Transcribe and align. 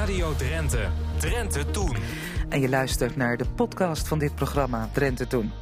Radio 0.00 0.34
Drenthe. 0.34 0.88
Drenthe 1.18 1.70
Toen. 1.70 1.96
En 2.48 2.60
je 2.60 2.68
luistert 2.68 3.16
naar 3.16 3.36
de 3.36 3.44
podcast 3.54 4.08
van 4.08 4.18
dit 4.18 4.34
programma 4.34 4.88
Drenthe 4.92 5.26
Toen. 5.26 5.52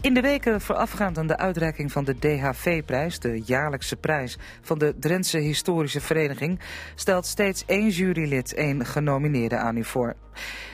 In 0.00 0.14
de 0.14 0.20
weken 0.20 0.60
voorafgaand 0.60 1.18
aan 1.18 1.26
de 1.26 1.36
uitreiking 1.36 1.92
van 1.92 2.04
de 2.04 2.18
DHV-prijs, 2.18 3.18
de 3.18 3.42
jaarlijkse 3.44 3.96
prijs 3.96 4.38
van 4.60 4.78
de 4.78 4.94
Drentse 4.98 5.38
Historische 5.38 6.00
Vereniging, 6.00 6.60
stelt 6.94 7.26
steeds 7.26 7.64
één 7.66 7.88
jurylid 7.88 8.54
één 8.54 8.86
genomineerde 8.86 9.56
aan 9.56 9.76
u 9.76 9.84
voor. 9.84 10.14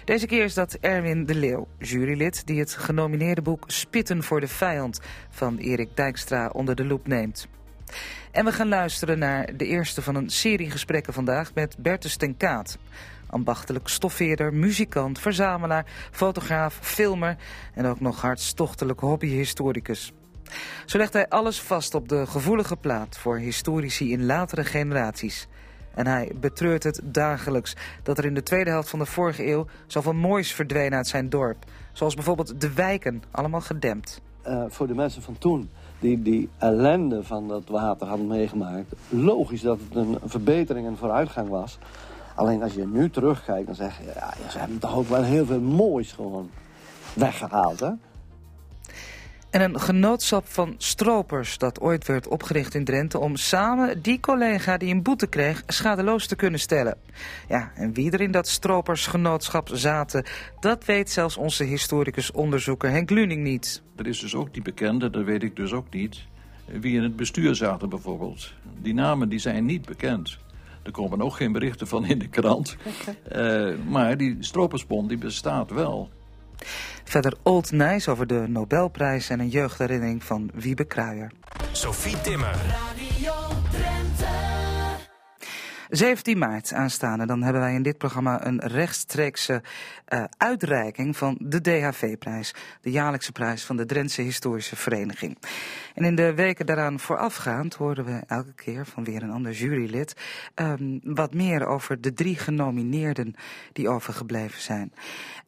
Deze 0.05 0.27
keer 0.27 0.45
is 0.45 0.55
dat 0.55 0.75
Erwin 0.81 1.27
de 1.27 1.35
Leeuw, 1.35 1.69
jurylid 1.79 2.47
die 2.47 2.61
het 2.61 2.75
genomineerde 2.75 3.43
boek 3.43 3.65
Spitten 3.67 4.23
voor 4.23 4.41
de 4.41 4.49
Vijand 4.49 5.01
van 5.31 5.57
Erik 5.57 5.97
Dijkstra 5.97 6.49
onder 6.53 6.75
de 6.75 6.85
loep 6.85 7.07
neemt. 7.07 7.49
En 8.31 8.45
we 8.45 8.53
gaan 8.53 8.69
luisteren 8.69 9.19
naar 9.19 9.57
de 9.57 9.67
eerste 9.67 10.03
van 10.03 10.15
een 10.15 10.31
serie 10.31 10.71
gesprekken 10.71 11.13
vandaag 11.13 11.55
met 11.55 11.77
Bertus 11.79 12.17
ten 12.17 12.37
Kaat. 12.37 12.79
Ambachtelijk 13.27 13.89
stoffeerder, 13.89 14.55
muzikant, 14.55 15.19
verzamelaar, 15.19 15.87
fotograaf, 16.11 16.79
filmer 16.83 17.37
en 17.75 17.87
ook 17.87 18.01
nog 18.01 18.21
hartstochtelijk 18.21 19.01
hobbyhistoricus. 19.01 20.13
Zo 20.87 20.99
legt 20.99 21.13
hij 21.13 21.29
alles 21.29 21.61
vast 21.61 21.95
op 21.95 22.09
de 22.09 22.27
gevoelige 22.27 22.77
plaat 22.77 23.19
voor 23.19 23.39
historici 23.39 24.13
in 24.13 24.27
latere 24.27 24.65
generaties. 24.65 25.49
En 25.95 26.07
hij 26.07 26.33
betreurt 26.41 26.83
het 26.83 27.01
dagelijks 27.05 27.77
dat 28.03 28.19
er 28.19 28.25
in 28.25 28.35
de 28.35 28.43
tweede 28.43 28.71
helft 28.71 28.89
van 28.89 28.99
de 28.99 29.07
vorige 29.07 29.47
eeuw 29.47 29.67
zoveel 29.87 30.15
moois 30.15 30.53
verdween 30.53 30.95
uit 30.95 31.07
zijn 31.07 31.29
dorp. 31.29 31.65
Zoals 31.93 32.15
bijvoorbeeld 32.15 32.61
de 32.61 32.73
wijken, 32.73 33.23
allemaal 33.31 33.61
gedempt. 33.61 34.21
Uh, 34.47 34.65
voor 34.69 34.87
de 34.87 34.95
mensen 34.95 35.23
van 35.23 35.39
toen 35.39 35.71
die 36.01 36.23
die 36.23 36.49
ellende 36.59 37.25
van 37.25 37.49
dat 37.49 37.69
water 37.69 38.07
hadden 38.07 38.27
meegemaakt... 38.27 38.93
logisch 39.09 39.61
dat 39.61 39.79
het 39.89 39.97
een 39.97 40.19
verbetering 40.25 40.87
en 40.87 40.97
vooruitgang 40.97 41.49
was. 41.49 41.79
Alleen 42.35 42.63
als 42.63 42.75
je 42.75 42.87
nu 42.87 43.11
terugkijkt, 43.11 43.67
dan 43.67 43.75
zeg 43.75 43.99
je... 43.99 44.05
ja, 44.15 44.51
ze 44.51 44.59
hebben 44.59 44.79
toch 44.79 44.97
ook 44.97 45.09
wel 45.09 45.23
heel 45.23 45.47
veel 45.47 45.61
moois 45.61 46.13
gewoon 46.13 46.51
weggehaald, 47.15 47.81
hè? 47.81 47.91
En 49.51 49.61
een 49.61 49.81
genootschap 49.81 50.47
van 50.47 50.75
stropers 50.79 51.59
dat 51.59 51.81
ooit 51.81 52.07
werd 52.07 52.29
opgericht 52.29 52.75
in 52.75 52.85
Drenthe... 52.85 53.19
om 53.19 53.37
samen 53.37 54.03
die 54.03 54.21
collega 54.21 54.77
die 54.77 54.95
een 54.95 55.03
boete 55.03 55.27
kreeg 55.27 55.63
schadeloos 55.67 56.27
te 56.27 56.37
kunnen 56.37 56.61
stellen. 56.61 56.97
Ja, 57.49 57.73
en 57.75 57.93
wie 57.93 58.11
er 58.11 58.21
in 58.21 58.31
dat 58.31 58.49
stropersgenootschap 58.49 59.71
zaten... 59.73 60.25
dat 60.61 60.85
weet 60.85 61.11
zelfs 61.11 61.37
onze 61.37 61.65
historicus-onderzoeker 61.65 62.91
Henk 62.91 63.11
Luning 63.11 63.43
niet. 63.43 63.83
Dat 63.97 64.07
is 64.07 64.21
dus 64.21 64.35
ook 64.35 64.55
niet 64.55 64.63
bekend, 64.63 65.01
dat 65.01 65.25
weet 65.25 65.43
ik 65.43 65.57
dus 65.57 65.73
ook 65.73 65.91
niet. 65.91 66.27
Wie 66.65 66.97
in 66.97 67.03
het 67.03 67.17
bestuur 67.17 67.55
zaten 67.55 67.89
bijvoorbeeld. 67.89 68.53
Die 68.83 68.95
namen 68.95 69.29
die 69.29 69.39
zijn 69.39 69.65
niet 69.65 69.87
bekend. 69.87 70.39
Er 70.83 70.91
komen 70.91 71.23
ook 71.23 71.35
geen 71.35 71.53
berichten 71.53 71.87
van 71.87 72.07
in 72.07 72.19
de 72.19 72.29
krant. 72.29 72.77
uh, 73.33 73.75
maar 73.89 74.17
die 74.17 74.37
stropersbond 74.41 75.09
die 75.09 75.19
bestaat 75.19 75.71
wel. 75.71 76.11
Verder 77.05 77.33
Old 77.43 77.73
Nijs 77.73 78.09
over 78.09 78.27
de 78.27 78.45
Nobelprijs 78.49 79.29
en 79.29 79.41
een 79.41 79.49
jeugdherinnering 79.49 80.25
van 80.25 80.51
Wiebe 80.55 80.85
Kruijer. 80.85 81.31
Sophie 81.73 82.21
Timmer. 82.21 82.57
17 85.89 86.39
maart 86.39 86.73
aanstaande, 86.73 87.27
dan 87.27 87.43
hebben 87.43 87.63
wij 87.63 87.75
in 87.75 87.83
dit 87.83 87.99
programma 87.99 88.47
een 88.47 88.61
rechtstreekse 88.61 89.63
uh, 90.09 90.25
uitreiking 90.37 91.17
van 91.17 91.37
de 91.41 91.61
DHV-prijs. 91.61 92.55
De 92.81 92.91
jaarlijkse 92.91 93.33
prijs 93.33 93.65
van 93.65 93.77
de 93.77 93.87
Drentse 93.87 94.23
Historische 94.23 94.77
Vereniging. 94.77 95.39
En 95.95 96.05
in 96.05 96.15
de 96.15 96.35
weken 96.35 96.67
daaraan 96.67 97.01
voorafgaand 97.01 97.75
horen 97.75 98.05
we 98.05 98.21
elke 98.27 98.55
keer 98.55 98.87
van 98.87 99.05
weer 99.05 99.23
een 99.23 99.31
ander 99.31 99.53
jurylid 99.53 100.15
um, 100.55 101.01
wat 101.03 101.35
meer 101.35 101.67
over 101.67 102.01
de 102.01 102.13
drie 102.13 102.37
genomineerden 102.37 103.35
die 103.73 103.89
overgebleven 103.89 104.61
zijn. 104.61 104.93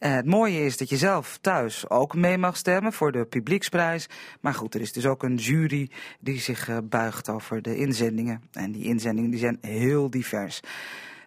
Uh, 0.00 0.14
het 0.14 0.26
mooie 0.26 0.64
is 0.64 0.76
dat 0.76 0.88
je 0.88 0.96
zelf 0.96 1.38
thuis 1.40 1.88
ook 1.88 2.14
mee 2.14 2.38
mag 2.38 2.56
stemmen 2.56 2.92
voor 2.92 3.12
de 3.12 3.24
publieksprijs. 3.24 4.08
Maar 4.40 4.54
goed, 4.54 4.74
er 4.74 4.80
is 4.80 4.92
dus 4.92 5.06
ook 5.06 5.22
een 5.22 5.36
jury 5.36 5.90
die 6.20 6.40
zich 6.40 6.68
uh, 6.68 6.78
buigt 6.84 7.28
over 7.28 7.62
de 7.62 7.76
inzendingen. 7.76 8.42
En 8.52 8.72
die 8.72 8.84
inzendingen 8.84 9.30
die 9.30 9.40
zijn 9.40 9.58
heel 9.60 10.10
divers. 10.10 10.28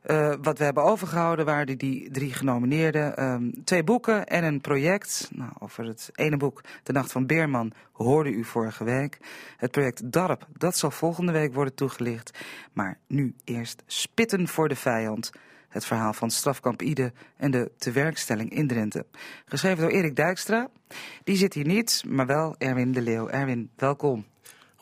Uh, 0.05 0.33
wat 0.41 0.57
we 0.57 0.63
hebben 0.63 0.83
overgehouden 0.83 1.45
waren 1.45 1.77
die, 1.77 2.11
drie 2.11 2.33
genomineerden. 2.33 3.23
Um, 3.23 3.63
twee 3.63 3.83
boeken 3.83 4.25
en 4.25 4.43
een 4.43 4.61
project. 4.61 5.29
Nou, 5.33 5.51
over 5.59 5.85
het 5.85 6.09
ene 6.13 6.37
boek, 6.37 6.61
De 6.83 6.91
Nacht 6.91 7.11
van 7.11 7.25
Beerman, 7.25 7.71
hoorde 7.91 8.29
u 8.29 8.43
vorige 8.43 8.83
week. 8.83 9.17
Het 9.57 9.71
project 9.71 10.11
DARP, 10.11 10.47
dat 10.57 10.77
zal 10.77 10.91
volgende 10.91 11.31
week 11.31 11.53
worden 11.53 11.75
toegelicht. 11.75 12.39
Maar 12.73 12.97
nu 13.07 13.35
eerst 13.43 13.83
Spitten 13.85 14.47
voor 14.47 14.69
de 14.69 14.75
Vijand. 14.75 15.31
Het 15.69 15.85
verhaal 15.85 16.13
van 16.13 16.31
strafkamp 16.31 16.81
Ide 16.81 17.11
en 17.37 17.51
de 17.51 17.71
tewerkstelling 17.77 18.49
in 18.49 18.67
Drenthe. 18.67 19.05
Geschreven 19.45 19.83
door 19.83 19.91
Erik 19.91 20.15
Dijkstra. 20.15 20.69
Die 21.23 21.35
zit 21.37 21.53
hier 21.53 21.65
niet, 21.65 22.03
maar 22.07 22.25
wel 22.25 22.55
Erwin 22.57 22.91
de 22.91 23.01
Leeuw. 23.01 23.27
Erwin, 23.27 23.69
welkom. 23.75 24.25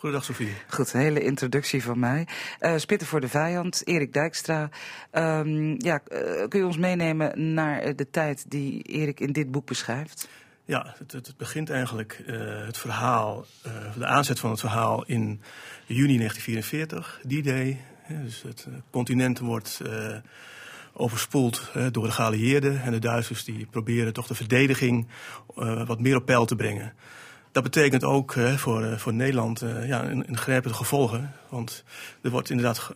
Goedendag 0.01 0.27
Sofie. 0.27 0.53
Goed, 0.67 0.93
een 0.93 0.99
hele 0.99 1.23
introductie 1.23 1.83
van 1.83 1.99
mij. 1.99 2.27
Uh, 2.59 2.77
Spitten 2.77 3.07
voor 3.07 3.21
de 3.21 3.27
vijand, 3.27 3.87
Erik 3.87 4.13
Dijkstra. 4.13 4.69
Um, 5.11 5.75
ja, 5.77 6.01
uh, 6.11 6.47
kun 6.47 6.59
je 6.59 6.65
ons 6.65 6.77
meenemen 6.77 7.53
naar 7.53 7.95
de 7.95 8.09
tijd 8.09 8.45
die 8.47 8.81
Erik 8.81 9.19
in 9.19 9.31
dit 9.31 9.51
boek 9.51 9.65
beschrijft? 9.65 10.29
Ja, 10.65 10.95
het, 10.97 11.11
het 11.11 11.33
begint 11.37 11.69
eigenlijk 11.69 12.23
uh, 12.27 12.65
het 12.65 12.77
verhaal, 12.77 13.45
de 13.97 14.05
aanzet 14.05 14.39
van 14.39 14.49
het 14.49 14.59
verhaal 14.59 15.05
in 15.05 15.41
juni 15.85 16.17
1944, 16.17 17.19
die 17.23 17.43
day. 17.43 17.81
Dus 18.07 18.41
het 18.41 18.67
continent 18.89 19.39
wordt 19.39 19.81
overspoeld 20.93 21.71
door 21.91 22.05
de 22.05 22.11
geallieerden 22.11 22.81
en 22.81 22.91
de 22.91 22.99
Duitsers 22.99 23.43
die 23.43 23.65
proberen 23.65 24.13
toch 24.13 24.27
de 24.27 24.35
verdediging 24.35 25.07
wat 25.85 25.99
meer 25.99 26.15
op 26.15 26.25
peil 26.25 26.45
te 26.45 26.55
brengen. 26.55 26.93
Dat 27.51 27.63
betekent 27.63 28.03
ook 28.03 28.35
uh, 28.35 28.53
voor, 28.53 28.83
uh, 28.83 28.97
voor 28.97 29.13
Nederland 29.13 29.61
uh, 29.61 29.87
ja, 29.87 30.03
een, 30.03 30.23
een 30.27 30.37
grijpende 30.37 30.77
gevolgen. 30.77 31.31
Want 31.49 31.83
er 32.21 32.29
wordt 32.29 32.49
inderdaad 32.49 32.93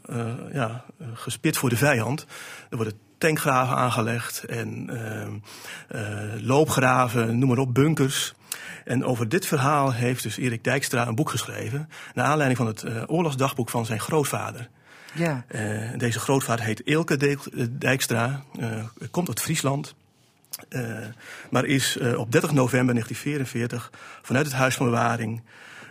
ja, 0.53 0.85
gespit 1.13 1.57
voor 1.57 1.69
de 1.69 1.77
vijand. 1.77 2.25
Er 2.69 2.75
worden 2.75 2.99
tankgraven 3.17 3.75
aangelegd 3.75 4.43
en 4.43 4.89
loopgraven, 6.41 7.39
noem 7.39 7.49
maar 7.49 7.57
op, 7.57 7.73
bunkers. 7.73 8.33
En 8.85 9.05
over 9.05 9.29
dit 9.29 9.45
verhaal 9.45 9.93
heeft 9.93 10.23
dus 10.23 10.37
Erik 10.37 10.63
Dijkstra 10.63 11.07
een 11.07 11.15
boek 11.15 11.29
geschreven. 11.29 11.89
Naar 12.13 12.25
aanleiding 12.25 12.57
van 12.57 12.67
het 12.67 13.09
oorlogsdagboek 13.09 13.69
van 13.69 13.85
zijn 13.85 13.99
grootvader. 13.99 14.69
Ja. 15.13 15.45
deze 15.97 16.19
grootvader 16.19 16.65
heet 16.65 16.87
Eelke 16.87 17.37
Dijkstra, 17.77 18.43
komt 19.11 19.27
uit 19.27 19.41
Friesland. 19.41 19.95
Uh, 20.69 20.97
maar 21.49 21.65
is 21.65 21.97
uh, 21.97 22.19
op 22.19 22.31
30 22.31 22.51
november 22.51 22.93
1944 22.93 23.91
vanuit 24.21 24.45
het 24.45 24.55
Huis 24.55 24.75
van 24.75 24.85
Bewaring 24.85 25.41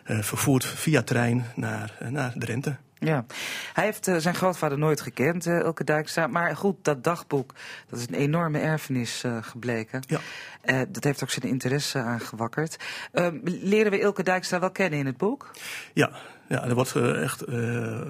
uh, 0.07 0.23
vervoerd 0.23 0.65
via 0.65 1.03
trein 1.03 1.47
naar, 1.55 1.93
naar 2.11 2.33
Drenthe. 2.39 2.77
Ja, 2.99 3.25
hij 3.73 3.85
heeft 3.85 4.09
uh, 4.09 4.17
zijn 4.17 4.35
grootvader 4.35 4.79
nooit 4.79 5.01
gekend, 5.01 5.47
uh, 5.47 5.61
Elke 5.61 5.85
Dijkstra. 5.85 6.27
Maar 6.27 6.57
goed, 6.57 6.77
dat 6.83 7.05
dagboek, 7.05 7.55
dat 7.89 7.99
is 7.99 8.07
een 8.09 8.15
enorme 8.15 8.59
erfenis 8.59 9.23
uh, 9.25 9.37
gebleken. 9.41 10.03
Ja. 10.07 10.85
dat 10.89 11.05
heeft 11.05 11.23
ook 11.23 11.31
zijn 11.31 11.51
interesse 11.53 11.99
aangewakkerd. 11.99 12.77
Ehm, 13.13 13.39
leren 13.43 13.91
we 13.91 14.01
Elke 14.01 14.23
Dijkstra 14.23 14.61
wel 14.61 14.71
kennen 14.71 14.99
in 14.99 15.07
het 15.07 15.17
boek? 15.17 15.51
Ja, 15.93 16.11
ja, 16.49 16.65
er 16.65 16.75
wordt 16.75 16.94
uh, 16.94 17.22
echt 17.22 17.49
uh, 17.49 18.00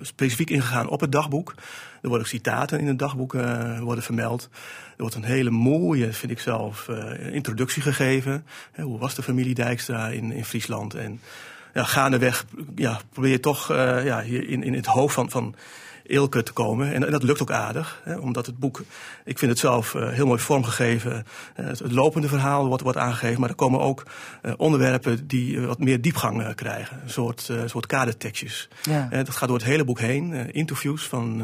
specifiek 0.00 0.50
ingegaan 0.50 0.88
op 0.88 1.00
het 1.00 1.12
dagboek. 1.12 1.54
Er 2.02 2.08
worden 2.08 2.20
ook 2.20 2.32
citaten 2.32 2.78
in 2.78 2.86
het 2.86 2.98
dagboek 2.98 3.34
uh, 3.34 3.78
worden 3.78 4.04
vermeld. 4.04 4.48
Er 4.96 5.02
wordt 5.02 5.14
een 5.14 5.24
hele 5.24 5.50
mooie, 5.50 6.12
vind 6.12 6.32
ik 6.32 6.40
zelf, 6.40 6.88
introductie 7.32 7.82
gegeven. 7.82 8.46
hoe 8.76 8.98
was 8.98 9.14
de 9.14 9.22
familie 9.22 9.54
Dijkstra 9.54 10.08
in, 10.08 10.32
in 10.32 10.44
Friesland? 10.44 10.94
En 10.94 11.20
ja, 11.74 11.84
gaandeweg 11.84 12.44
ja, 12.74 13.00
probeer 13.12 13.30
je 13.30 13.40
toch 13.40 13.68
ja, 14.04 14.20
in, 14.20 14.62
in 14.62 14.74
het 14.74 14.86
hoofd 14.86 15.14
van, 15.14 15.30
van 15.30 15.54
Ilke 16.10 16.42
te 16.42 16.52
komen. 16.52 16.92
En, 16.92 17.04
en, 17.04 17.12
dat 17.12 17.22
lukt 17.22 17.42
ook 17.42 17.50
aardig, 17.50 18.00
hè, 18.04 18.16
omdat 18.16 18.46
het 18.46 18.58
boek, 18.58 18.82
ik 19.24 19.38
vind 19.38 19.50
het 19.50 19.60
zelf 19.60 19.94
uh, 19.94 20.08
heel 20.08 20.26
mooi 20.26 20.40
vormgegeven. 20.40 21.12
Uh, 21.12 21.66
het, 21.66 21.78
het, 21.78 21.92
lopende 21.92 22.28
verhaal 22.28 22.66
wordt, 22.66 22.82
wordt 22.82 22.98
aangegeven, 22.98 23.40
maar 23.40 23.48
er 23.48 23.54
komen 23.54 23.80
ook 23.80 24.06
uh, 24.42 24.52
onderwerpen 24.56 25.26
die 25.26 25.60
wat 25.60 25.78
meer 25.78 26.00
diepgang 26.00 26.54
krijgen. 26.54 27.00
Een 27.02 27.10
soort, 27.10 27.50
soort 27.66 27.86
kadertekstjes. 27.86 28.68
Ja. 28.82 29.08
dat 29.08 29.30
gaat 29.30 29.48
door 29.48 29.58
het 29.58 29.66
hele 29.66 29.84
boek 29.84 30.00
heen. 30.00 30.52
interviews 30.52 31.06
van 31.06 31.42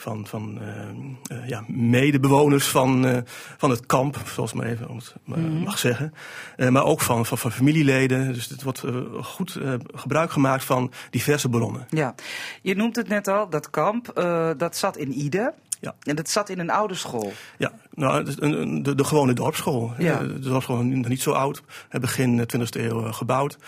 van, 0.00 0.26
van 0.26 0.58
uh, 0.62 1.38
uh, 1.38 1.48
ja, 1.48 1.64
medebewoners 1.66 2.68
van, 2.68 3.06
uh, 3.06 3.18
van 3.56 3.70
het 3.70 3.86
kamp, 3.86 4.16
zoals 4.26 4.52
maar 4.52 4.66
even 4.66 4.94
het, 4.94 5.14
mm. 5.24 5.62
mag 5.62 5.78
zeggen. 5.78 6.14
maar 6.56 6.84
ook 6.84 7.00
van, 7.00 7.26
van, 7.26 7.38
van, 7.38 7.52
familieleden. 7.52 8.32
Dus 8.32 8.48
het 8.48 8.62
wordt 8.62 8.82
goed 9.22 9.58
gebruik 9.94 10.30
gemaakt 10.30 10.64
van 10.64 10.92
diverse 11.10 11.48
bronnen. 11.48 11.86
Ja, 11.90 12.14
je 12.62 12.74
noemt 12.74 12.96
het 12.96 13.08
net 13.08 13.28
al, 13.28 13.48
dat 13.48 13.70
kamp, 13.70 14.12
dat 14.56 14.76
zat 14.76 14.96
in 14.96 15.12
Ide. 15.12 15.54
Ja. 15.80 15.94
En 16.02 16.16
dat 16.16 16.28
zat 16.28 16.48
in 16.48 16.58
een 16.58 16.70
oude 16.70 16.94
school. 16.94 17.32
Ja, 17.58 17.72
nou, 17.94 18.24
de, 18.24 18.80
de, 18.82 18.94
de 18.94 19.04
gewone 19.04 19.32
dorpsschool. 19.32 19.92
Ja. 19.98 20.18
De 20.18 20.38
dorpsschool 20.38 20.82
nog 20.82 21.08
niet 21.08 21.22
zo 21.22 21.32
oud. 21.32 21.62
Begin 21.90 22.46
20e 22.56 22.80
eeuw 22.80 23.12
gebouwd. 23.12 23.58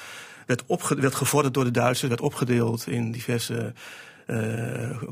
Werd, 0.46 0.62
opge, 0.66 0.94
werd 0.94 1.14
gevorderd 1.14 1.54
door 1.54 1.64
de 1.64 1.70
Duitsers. 1.70 2.08
Werd 2.08 2.20
opgedeeld 2.20 2.86
in 2.86 3.12
diverse 3.12 3.72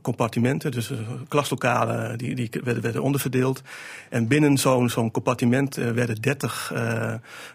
compartimenten, 0.03 0.71
dus 0.71 0.93
klaslokalen, 1.29 2.19
die, 2.19 2.35
die 2.35 2.51
werden, 2.65 2.83
werden 2.83 3.03
onderverdeeld. 3.03 3.62
En 4.09 4.29
binnen 4.29 4.59
zo'n 4.59 4.91
zo'n 4.91 5.11
compartiment 5.11 5.75
werden 5.75 6.21
30 6.21 6.73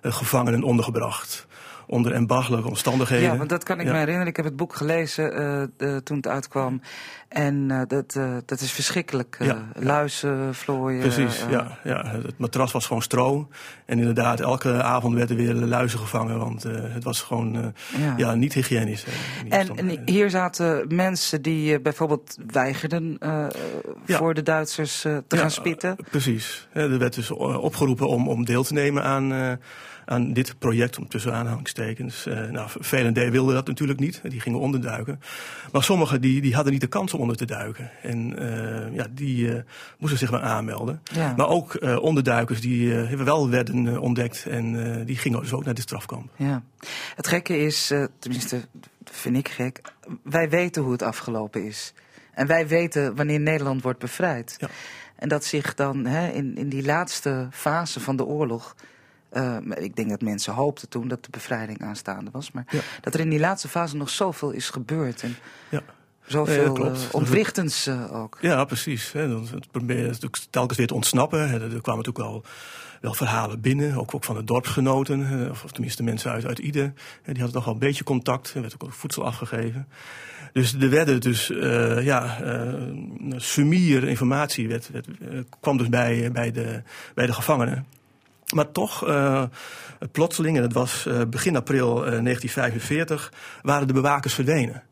gevangenen 0.01 0.63
ondergebracht 0.63 1.47
onder 1.87 2.11
embagelijke 2.11 2.67
omstandigheden. 2.67 3.31
Ja, 3.31 3.37
want 3.37 3.49
dat 3.49 3.63
kan 3.63 3.79
ik 3.79 3.85
me 3.85 3.91
herinneren. 3.91 4.27
Ik 4.27 4.35
heb 4.35 4.45
het 4.45 4.55
boek 4.55 4.75
gelezen 4.75 5.69
uh, 5.77 5.97
toen 5.97 6.17
het 6.17 6.27
uitkwam. 6.27 6.81
En 7.27 7.69
uh, 7.69 7.81
dat, 7.87 8.15
uh, 8.17 8.37
dat 8.45 8.59
is 8.59 8.71
verschrikkelijk. 8.71 9.37
Ja, 9.39 9.65
Luizen, 9.73 10.55
vlooien. 10.55 10.99
Precies, 10.99 11.45
ja, 11.49 11.77
ja. 11.83 12.05
Het 12.07 12.37
matras 12.37 12.71
was 12.71 12.85
gewoon 12.85 13.01
stro. 13.01 13.47
En 13.85 13.99
inderdaad, 13.99 14.39
elke 14.39 14.83
avond 14.83 15.15
werden 15.15 15.35
weer 15.35 15.53
luizen 15.53 15.99
gevangen. 15.99 16.39
Want 16.39 16.63
het 16.63 17.03
was 17.03 17.21
gewoon 17.21 17.73
ja. 18.17 18.33
niet 18.35 18.53
hygiënisch. 18.53 19.05
En, 19.49 19.75
en, 19.75 20.01
hier 20.05 20.29
zaten 20.29 20.95
mensen 20.95 21.41
die 21.41 21.79
bijvoorbeeld 21.79 22.37
weigerden 22.51 23.17
voor 24.05 24.33
de 24.33 24.43
Duitsers 24.43 25.01
te 25.01 25.37
gaan 25.37 25.51
spitten. 25.51 25.95
precies. 26.09 26.67
er 26.71 26.97
werd 26.97 27.15
dus 27.15 27.31
opgeroepen 27.31 28.07
om, 28.07 28.27
om 28.27 28.45
deel 28.45 28.63
te 28.63 28.73
nemen 28.73 29.03
aan 29.03 29.57
aan 30.05 30.33
dit 30.33 30.59
project, 30.59 30.97
om 30.97 31.07
tussen 31.07 31.33
aanhalingstekens. 31.33 32.27
Uh, 32.27 32.49
nou, 32.49 32.69
VLD 32.79 33.29
wilde 33.29 33.53
dat 33.53 33.67
natuurlijk 33.67 33.99
niet, 33.99 34.21
die 34.23 34.39
gingen 34.39 34.59
onderduiken. 34.59 35.19
Maar 35.71 35.83
sommigen 35.83 36.21
die, 36.21 36.41
die 36.41 36.55
hadden 36.55 36.71
niet 36.71 36.81
de 36.81 36.87
kans 36.87 37.13
om 37.13 37.19
onder 37.19 37.35
te 37.35 37.45
duiken. 37.45 37.91
En 38.01 38.43
uh, 38.43 38.95
ja, 38.95 39.07
die 39.11 39.47
uh, 39.47 39.61
moesten 39.97 40.19
zich 40.19 40.31
maar 40.31 40.41
aanmelden. 40.41 41.01
Ja. 41.13 41.33
Maar 41.37 41.47
ook 41.47 41.81
onderduikers 42.01 42.61
die 42.61 42.93
wel 43.17 43.49
werden 43.49 43.99
ontdekt 43.99 44.45
en 44.45 45.05
die 45.05 45.17
gingen 45.17 45.39
dus 45.39 45.53
ook 45.53 45.65
naar 45.65 45.73
de 45.73 45.81
strafkamp. 45.81 46.29
Ja. 46.35 46.63
Het 47.15 47.27
gekke 47.27 47.57
is, 47.57 47.93
tenminste 48.19 48.61
vind 49.03 49.37
ik 49.37 49.49
gek, 49.49 49.81
wij 50.23 50.49
weten 50.49 50.81
hoe 50.81 50.91
het 50.91 51.01
afgelopen 51.01 51.65
is. 51.65 51.93
En 52.33 52.47
wij 52.47 52.67
weten 52.67 53.15
wanneer 53.15 53.39
Nederland 53.39 53.81
wordt 53.81 53.99
bevrijd. 53.99 54.55
Ja. 54.57 54.67
En 55.15 55.29
dat 55.29 55.45
zich 55.45 55.73
dan 55.73 56.05
hè, 56.05 56.31
in, 56.31 56.57
in 56.57 56.69
die 56.69 56.85
laatste 56.85 57.47
fase 57.51 57.99
van 57.99 58.15
de 58.15 58.25
oorlog 58.25 58.75
uh, 59.37 59.57
ik 59.75 59.95
denk 59.95 60.09
dat 60.09 60.21
mensen 60.21 60.53
hoopten 60.53 60.89
toen 60.89 61.07
dat 61.07 61.23
de 61.23 61.29
bevrijding 61.31 61.81
aanstaande 61.81 62.31
was. 62.31 62.51
Maar 62.51 62.65
dat 63.01 63.13
er 63.13 63.19
in 63.19 63.29
die 63.29 63.39
laatste 63.39 63.67
fase 63.67 63.95
nog 63.95 64.09
zoveel 64.09 64.51
is 64.51 64.69
gebeurd. 64.69 65.23
En 65.23 65.35
ja. 65.69 65.81
Zoveel 66.25 66.83
ja, 66.83 66.91
uh, 66.91 66.97
ontwrichtends 67.11 67.87
uh, 67.87 68.15
ook. 68.15 68.37
Ja, 68.41 68.65
precies. 68.65 69.11
Hè. 69.11 69.39
Het 69.39 69.71
probeerde 69.71 70.07
natuurlijk 70.07 70.45
telkens 70.49 70.77
weer 70.77 70.87
te 70.87 70.93
ontsnappen. 70.93 71.49
Hè. 71.49 71.53
Er 71.53 71.81
kwamen 71.81 72.03
natuurlijk 72.03 72.17
wel, 72.17 72.43
wel 73.01 73.13
verhalen 73.13 73.61
binnen, 73.61 73.95
ook, 73.97 74.15
ook 74.15 74.23
van 74.23 74.35
de 74.35 74.43
dorpsgenoten. 74.43 75.49
Of, 75.51 75.63
of 75.63 75.71
tenminste 75.71 76.03
mensen 76.03 76.31
uit, 76.31 76.45
uit 76.45 76.59
Ide. 76.59 76.93
Die 77.23 77.33
hadden 77.33 77.51
toch 77.51 77.65
wel 77.65 77.73
een 77.73 77.79
beetje 77.79 78.03
contact. 78.03 78.53
Er 78.53 78.61
werd 78.61 78.75
ook 78.77 78.93
voedsel 78.93 79.25
afgegeven. 79.25 79.87
Dus 80.53 80.73
er 80.73 80.89
werden 80.89 81.21
dus, 81.21 81.49
uh, 81.49 82.05
ja, 82.05 82.37
sumier 83.35 84.07
informatie 84.07 84.67
werd, 84.67 84.89
werd, 84.89 85.07
kwam 85.59 85.77
dus 85.77 85.89
bij, 85.89 86.31
bij, 86.31 86.51
de, 86.51 86.81
bij 87.13 87.25
de 87.25 87.33
gevangenen. 87.33 87.85
Maar 88.53 88.71
toch, 88.71 89.07
uh, 89.07 89.43
plotseling, 90.11 90.57
en 90.57 90.63
het 90.63 90.73
was 90.73 91.05
uh, 91.07 91.21
begin 91.29 91.55
april 91.55 91.89
uh, 91.89 92.23
1945, 92.23 93.33
waren 93.61 93.87
de 93.87 93.93
bewakers 93.93 94.33
verdwenen. 94.33 94.83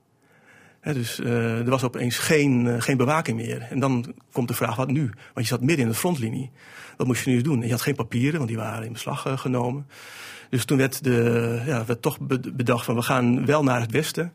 Dus 0.81 1.19
er 1.19 1.69
was 1.69 1.83
opeens 1.83 2.17
geen, 2.17 2.81
geen 2.81 2.97
bewaking 2.97 3.37
meer. 3.37 3.61
En 3.61 3.79
dan 3.79 4.15
komt 4.31 4.47
de 4.47 4.53
vraag, 4.53 4.75
wat 4.75 4.91
nu? 4.91 5.01
Want 5.33 5.47
je 5.47 5.53
zat 5.53 5.61
midden 5.61 5.85
in 5.85 5.91
de 5.91 5.97
frontlinie. 5.97 6.51
Wat 6.97 7.07
moest 7.07 7.25
je 7.25 7.31
nu 7.31 7.41
doen? 7.41 7.59
En 7.59 7.65
je 7.65 7.71
had 7.71 7.81
geen 7.81 7.95
papieren, 7.95 8.37
want 8.37 8.47
die 8.47 8.57
waren 8.57 8.85
in 8.85 8.93
beslag 8.93 9.25
genomen. 9.35 9.87
Dus 10.49 10.65
toen 10.65 10.77
werd, 10.77 11.03
de, 11.03 11.61
ja, 11.65 11.85
werd 11.85 12.01
toch 12.01 12.17
bedacht 12.53 12.85
van 12.85 12.95
we 12.95 13.01
gaan 13.01 13.45
wel 13.45 13.63
naar 13.63 13.79
het 13.79 13.91
westen 13.91 14.33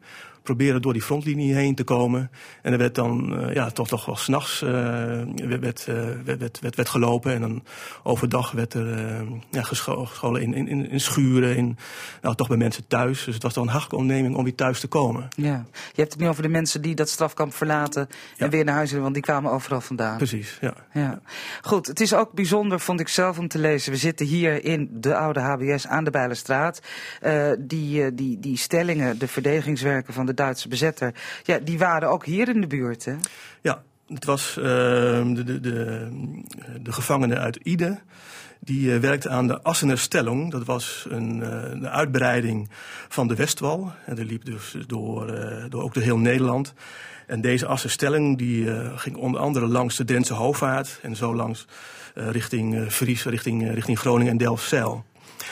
proberen 0.49 0.83
door 0.83 0.93
die 0.93 1.03
frontlinie 1.03 1.55
heen 1.55 1.75
te 1.75 1.85
komen. 1.85 2.31
En 2.63 2.73
er 2.73 2.79
werd 2.79 2.95
dan 2.95 3.41
uh, 3.41 3.55
ja, 3.55 3.71
toch, 3.71 3.89
toch 3.89 4.05
wel 4.05 4.17
s'nachts 4.17 4.63
uh, 4.63 4.71
werd, 5.37 5.87
uh, 5.89 5.97
werd, 6.25 6.61
werd, 6.61 6.77
werd, 6.77 6.89
gelopen. 6.89 7.33
En 7.33 7.41
dan 7.41 7.65
overdag 8.03 8.51
werd 8.51 8.75
er 8.75 9.25
ja, 9.51 9.63
gescholen 9.63 10.43
in, 10.43 10.55
in, 10.55 10.91
in 10.91 11.01
schuren, 11.01 11.57
in, 11.57 11.77
nou, 12.23 12.35
toch 12.35 12.49
bij 12.49 12.57
mensen 12.57 12.87
thuis. 12.87 13.25
Dus 13.25 13.35
het 13.35 13.43
was 13.43 13.55
dan 13.55 13.63
een 13.63 13.69
hartelijke 13.69 14.01
onderneming 14.03 14.37
om 14.37 14.45
weer 14.45 14.55
thuis 14.55 14.81
te 14.81 14.87
komen. 14.87 15.29
Ja. 15.37 15.67
Je 15.73 16.01
hebt 16.01 16.13
het 16.13 16.21
nu 16.21 16.29
over 16.29 16.43
de 16.43 16.49
mensen 16.49 16.83
die 16.83 16.95
dat 16.95 17.09
strafkamp 17.09 17.55
verlaten 17.55 18.09
en 18.37 18.51
weer 18.51 18.65
naar 18.65 18.75
huis 18.75 18.89
willen, 18.89 19.03
want 19.03 19.15
die 19.15 19.25
kwamen 19.25 19.51
overal 19.51 19.81
vandaan. 19.81 20.17
Precies, 20.17 20.59
ja. 20.61 20.75
ja. 20.93 21.21
Goed, 21.63 21.87
het 21.87 22.01
is 22.01 22.15
ook 22.15 22.33
bijzonder, 22.33 22.81
vond 22.81 23.01
ik 23.01 23.09
zelf, 23.09 23.39
om 23.39 23.49
te 23.49 23.59
lezen. 23.59 23.93
We 23.93 23.99
zitten 23.99 24.27
hier 24.27 24.65
in 24.65 24.89
de 24.93 25.17
oude 25.17 25.41
HBS 25.41 25.87
aan 25.87 26.05
de 26.05 26.11
Bijlenstraat. 26.11 26.81
die, 27.59 28.15
die, 28.15 28.39
die 28.39 28.57
stellingen, 28.57 29.19
de 29.19 29.29
verdedigingswerken 29.29 30.15
van 30.15 30.27
de 30.27 30.35
Duitse 30.39 30.69
bezetter, 30.69 31.15
ja, 31.43 31.59
die 31.59 31.79
waren 31.79 32.09
ook 32.09 32.25
hier 32.25 32.49
in 32.49 32.61
de 32.61 32.67
buurt. 32.67 33.05
Hè? 33.05 33.15
Ja, 33.61 33.83
het 34.07 34.25
was 34.25 34.57
uh, 34.59 34.65
de, 34.65 35.43
de, 35.45 35.61
de, 35.61 36.09
de 36.83 36.93
gevangene 36.93 37.39
uit 37.39 37.57
Ide. 37.57 37.99
Die 38.61 38.95
uh, 38.95 39.01
werkte 39.01 39.29
aan 39.29 39.47
de 39.47 39.63
Assener 39.63 40.07
Dat 40.49 40.65
was 40.65 41.07
een, 41.09 41.41
een, 41.73 41.89
uitbreiding 41.89 42.69
van 43.09 43.29
de 43.29 43.35
Westwal. 43.35 43.93
En 44.07 44.15
dat 44.15 44.25
liep 44.25 44.45
dus 44.45 44.77
door, 44.87 45.27
door 45.69 45.83
ook 45.83 45.95
door 45.95 46.03
heel 46.03 46.19
Nederland. 46.19 46.75
En 47.27 47.41
deze 47.41 47.67
Assenstelling 47.67 48.39
die 48.39 48.71
ging 48.97 49.17
onder 49.17 49.41
andere 49.41 49.67
langs 49.67 49.97
de 49.97 50.05
Drentse 50.05 50.35
Hoofdvaart. 50.35 50.99
En 51.03 51.17
zo 51.17 51.35
langs 51.35 51.67
richting 52.15 52.93
Fries, 52.93 53.25
richting, 53.25 53.75
richting 53.75 53.99
Groningen 53.99 54.33
en 54.33 54.39
Delfzijl. 54.39 55.05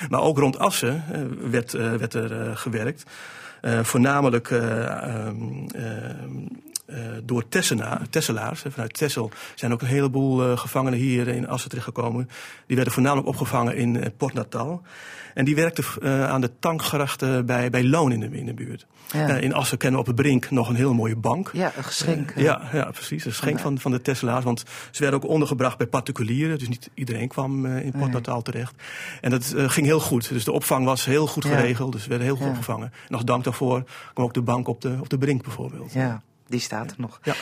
Maar 0.09 0.21
ook 0.21 0.39
rond 0.39 0.59
Assen 0.59 1.05
werd, 1.51 1.73
werd 1.73 2.15
er 2.15 2.57
gewerkt. 2.57 3.05
Uh, 3.63 3.85
voornamelijk 3.85 4.51
uh, 4.51 5.29
door 7.25 7.49
Tesselaars. 8.11 8.63
Vanuit 8.69 8.95
Tessel 8.95 9.31
zijn 9.55 9.73
ook 9.73 9.81
een 9.81 9.87
heleboel 9.87 10.57
gevangenen 10.57 10.99
hier 10.99 11.29
in 11.29 11.49
Assen 11.49 11.69
terechtgekomen. 11.69 12.29
Die 12.67 12.77
werden 12.77 12.95
voornamelijk 12.95 13.29
opgevangen 13.29 13.77
in 13.77 14.13
Port 14.17 14.35
Natal. 14.35 14.83
En 15.35 15.45
die 15.45 15.55
werkte 15.55 15.83
uh, 16.03 16.29
aan 16.29 16.41
de 16.41 16.51
tankgrachten 16.59 17.47
bij, 17.47 17.71
bij 17.71 17.85
Loon 17.85 18.13
in 18.13 18.21
de, 18.21 18.31
in 18.31 18.47
de 18.47 18.55
buurt. 18.55 18.87
Ja. 19.13 19.29
In 19.29 19.55
Assen 19.55 19.79
kennen 19.79 20.01
we 20.01 20.07
op 20.09 20.17
het 20.17 20.23
Brink 20.23 20.51
nog 20.51 20.69
een 20.69 20.75
hele 20.75 20.93
mooie 20.93 21.17
bank. 21.17 21.51
Ja, 21.53 21.73
een 21.77 21.85
geschenk. 21.85 22.33
Ja, 22.37 22.63
ja, 22.73 22.91
precies. 22.91 23.25
Een 23.25 23.31
geschenk 23.31 23.59
van, 23.59 23.79
van 23.79 23.91
de 23.91 24.03
Tesla's. 24.03 24.45
Want 24.45 24.65
ze 24.91 25.03
werden 25.03 25.23
ook 25.23 25.31
ondergebracht 25.31 25.79
bij 25.79 25.87
particulieren. 25.87 26.59
Dus 26.59 26.69
niet 26.69 26.91
iedereen 26.95 27.29
kwam 27.29 27.67
in 27.67 27.93
Port 27.99 28.13
Natal 28.13 28.43
terecht. 28.43 28.75
En 29.21 29.31
dat 29.31 29.55
ging 29.57 29.87
heel 29.87 30.01
goed. 30.01 30.29
Dus 30.29 30.45
de 30.45 30.53
opvang 30.53 30.85
was 30.85 31.05
heel 31.05 31.27
goed 31.27 31.45
geregeld. 31.45 31.93
Dus 31.93 32.03
we 32.03 32.09
werden 32.09 32.27
heel 32.27 32.37
goed 32.37 32.49
opgevangen. 32.49 32.93
En 33.09 33.15
als 33.15 33.25
dank 33.25 33.45
daarvoor 33.45 33.85
kwam 34.13 34.27
ook 34.27 34.35
de 34.35 34.43
bank 34.43 34.69
op 34.69 34.81
de, 34.81 34.97
op 35.01 35.09
de 35.09 35.19
Brink 35.19 35.43
bijvoorbeeld. 35.43 35.93
Ja. 35.93 36.23
Die 36.49 36.61
staat 36.61 36.91
er 36.91 36.97
nog. 36.99 37.21
Ja. 37.23 37.35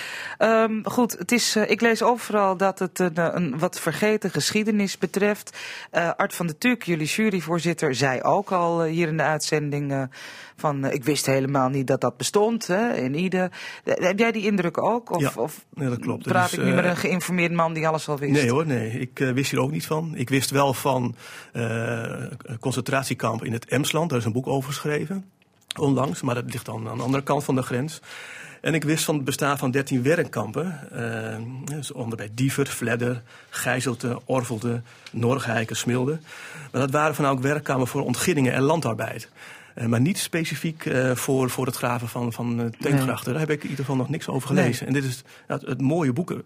Um, 0.63 0.81
goed, 0.85 1.19
het 1.19 1.33
is, 1.33 1.57
uh, 1.57 1.71
ik 1.71 1.81
lees 1.81 2.03
overal 2.03 2.57
dat 2.57 2.79
het 2.79 2.99
een, 2.99 3.15
eh, 3.15 3.29
een 3.33 3.59
wat 3.59 3.81
vergeten 3.81 4.31
geschiedenis 4.31 4.99
betreft. 4.99 5.59
Uh, 5.93 6.11
Art 6.17 6.35
van 6.35 6.47
de 6.47 6.59
Turk, 6.59 6.83
jullie 6.83 7.07
juryvoorzitter, 7.07 7.95
zei 7.95 8.23
ook 8.23 8.53
al 8.53 8.87
uh, 8.87 8.93
hier 8.93 9.09
in 9.09 9.17
de 9.17 9.23
uitzending 9.23 10.09
van 10.57 10.85
ik 10.85 11.05
wist 11.05 11.27
helemaal 11.27 11.69
niet 11.69 11.87
dat 11.87 12.01
dat 12.01 12.17
bestond 12.17 12.67
hè, 12.67 12.95
in 12.95 13.15
Ide. 13.15 13.51
Heb 13.85 14.19
jij 14.19 14.33
die 14.33 14.45
indruk 14.45 14.79
ook? 14.79 15.11
Of, 15.11 15.21
ja, 15.21 15.33
of 15.37 15.65
dat 15.75 15.99
klopt. 15.99 16.23
Praat 16.23 16.53
ik 16.53 16.63
nu 16.63 16.75
met 16.75 16.85
een 16.85 16.97
geïnformeerd 16.97 17.53
man 17.53 17.73
die 17.73 17.89
alles 17.89 18.09
al 18.09 18.19
wist? 18.19 18.33
Nee 18.33 18.51
hoor, 18.51 18.67
nee. 18.67 18.91
Ik 18.91 19.19
wist 19.19 19.51
hier 19.51 19.61
ook 19.61 19.71
niet 19.71 19.87
van. 19.87 20.13
Ik 20.17 20.29
wist 20.29 20.51
wel 20.51 20.75
van 20.75 21.15
concentratiekamp 22.61 23.45
in 23.45 23.53
het 23.53 23.65
Emsland. 23.65 24.11
Daar 24.11 24.19
is 24.19 24.25
een 24.25 24.33
boek 24.33 24.47
over 24.47 24.73
geschreven. 24.73 25.31
Onlangs, 25.79 26.23
maar 26.23 26.35
dat 26.35 26.53
ligt 26.53 26.65
dan 26.67 26.89
aan 26.89 26.97
de 26.97 27.03
andere 27.03 27.23
kant 27.23 27.45
van 27.45 27.55
de 27.55 27.63
grens. 27.63 28.01
En 28.65 28.75
ik 28.75 28.85
wist 28.85 29.05
van 29.05 29.15
het 29.15 29.25
bestaan 29.25 29.59
van 29.59 29.71
13 29.71 30.03
werkkampen. 30.03 30.81
Uh, 30.93 31.77
dus 31.77 31.93
onder 31.93 32.17
bij 32.17 32.31
Diever, 32.35 32.67
Vledder, 32.67 33.23
Gijzelte, 33.51 34.21
Orvelte, 34.25 34.81
Norgheiken, 35.11 35.77
Smilde. 35.77 36.19
Maar 36.73 36.81
dat 36.81 36.91
waren 36.91 37.15
van 37.15 37.27
ook 37.27 37.41
werkkampen 37.41 37.87
voor 37.87 38.05
ontginningen 38.05 38.53
en 38.53 38.63
landarbeid. 38.63 39.29
Uh, 39.75 39.87
maar 39.87 40.01
niet 40.01 40.19
specifiek 40.19 40.85
uh, 40.85 41.11
voor, 41.15 41.51
voor 41.51 41.67
het 41.67 41.77
graven 41.77 42.09
van, 42.09 42.33
van 42.33 42.75
teengrachten. 42.81 43.33
Daar 43.33 43.41
heb 43.41 43.51
ik 43.51 43.63
in 43.63 43.71
ieder 43.71 43.85
geval 43.85 43.97
nog 43.97 44.09
niks 44.09 44.29
over 44.29 44.49
gelezen. 44.49 44.87
Nee. 44.87 44.95
En 44.95 45.01
dit 45.03 45.11
is 45.11 45.25
het, 45.47 45.63
het 45.63 45.81
mooie 45.81 46.13
boeken 46.13 46.43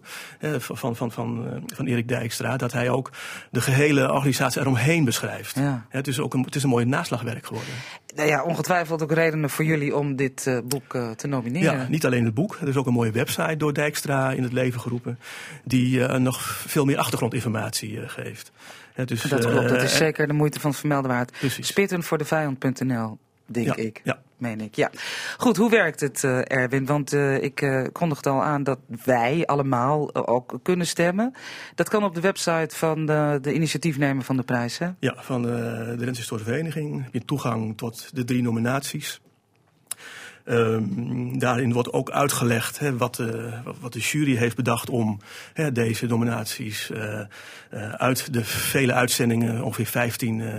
van, 0.57 0.95
van, 0.95 1.11
van, 1.11 1.45
van 1.65 1.85
Erik 1.85 2.07
Dijkstra. 2.07 2.57
Dat 2.57 2.71
hij 2.71 2.89
ook 2.89 3.11
de 3.51 3.61
gehele 3.61 4.11
organisatie 4.11 4.61
eromheen 4.61 5.05
beschrijft. 5.05 5.55
Ja. 5.55 5.85
het, 5.89 6.07
is 6.07 6.19
ook 6.19 6.33
een, 6.33 6.43
het 6.43 6.55
is 6.55 6.63
een 6.63 6.69
mooi 6.69 6.85
naslagwerk 6.85 7.45
geworden. 7.45 7.73
Nou 8.15 8.29
ja, 8.29 8.43
ongetwijfeld 8.43 9.03
ook 9.03 9.11
redenen 9.11 9.49
voor 9.49 9.65
jullie 9.65 9.95
om 9.95 10.15
dit 10.15 10.61
boek 10.65 10.97
te 11.15 11.27
nomineren. 11.27 11.77
Ja, 11.77 11.87
niet 11.87 12.05
alleen 12.05 12.25
het 12.25 12.33
boek. 12.33 12.57
Er 12.61 12.67
is 12.67 12.75
ook 12.75 12.87
een 12.87 12.93
mooie 12.93 13.11
website 13.11 13.57
door 13.57 13.73
Dijkstra 13.73 14.31
in 14.31 14.43
het 14.43 14.53
leven 14.53 14.81
geroepen. 14.81 15.19
Die 15.63 16.07
nog 16.07 16.41
veel 16.67 16.85
meer 16.85 16.97
achtergrondinformatie 16.97 17.99
geeft. 18.07 18.51
Ja, 18.99 19.05
dus, 19.05 19.21
dat 19.21 19.45
klopt, 19.45 19.69
dat 19.69 19.81
is 19.81 19.97
zeker 19.97 20.27
de 20.27 20.33
moeite 20.33 20.59
van 20.59 20.69
het 20.69 20.79
vermelden 20.79 21.11
waard. 21.11 21.37
Spitten 21.59 22.03
voor 22.03 22.17
de 22.17 22.25
vijand.nl, 22.25 23.17
denk 23.45 23.75
ik. 23.75 24.01
Ja. 24.03 24.21
Meen 24.37 24.61
ik, 24.61 24.75
ja. 24.75 24.91
Goed, 25.37 25.57
hoe 25.57 25.69
werkt 25.69 25.99
het, 25.99 26.23
uh, 26.23 26.41
Erwin? 26.43 26.85
Want 26.85 27.13
uh, 27.13 27.43
ik 27.43 27.61
uh, 27.61 27.87
kondigde 27.91 28.29
al 28.29 28.43
aan 28.43 28.63
dat 28.63 28.79
wij 29.03 29.45
allemaal 29.45 30.15
ook 30.15 30.59
kunnen 30.63 30.87
stemmen. 30.87 31.33
Dat 31.75 31.89
kan 31.89 32.03
op 32.03 32.15
de 32.15 32.21
website 32.21 32.75
van 32.75 33.05
de, 33.05 33.39
de 33.41 33.53
initiatiefnemer 33.53 34.23
van 34.23 34.37
de 34.37 34.43
prijs, 34.43 34.77
hè? 34.77 34.89
Ja, 34.99 35.15
van 35.17 35.41
de, 35.41 35.95
de 35.97 36.03
Rens 36.05 36.17
Historische 36.17 36.51
Vereniging. 36.51 37.03
Heb 37.03 37.13
je 37.13 37.25
toegang 37.25 37.77
tot 37.77 38.15
de 38.15 38.23
drie 38.23 38.41
nominaties. 38.41 39.21
Ehm, 40.45 41.37
daarin 41.37 41.73
wordt 41.73 41.93
ook 41.93 42.09
uitgelegd 42.09 42.79
hè, 42.79 42.97
wat, 42.97 43.15
de, 43.15 43.53
wat 43.79 43.93
de 43.93 43.99
jury 43.99 44.35
heeft 44.35 44.55
bedacht 44.55 44.89
om 44.89 45.19
hè, 45.53 45.71
deze 45.71 46.05
nominaties 46.05 46.89
uh, 46.89 47.21
uit 47.93 48.33
de 48.33 48.43
vele 48.45 48.93
uitzendingen, 48.93 49.63
ongeveer 49.63 49.85
15, 49.85 50.39
uh, 50.39 50.53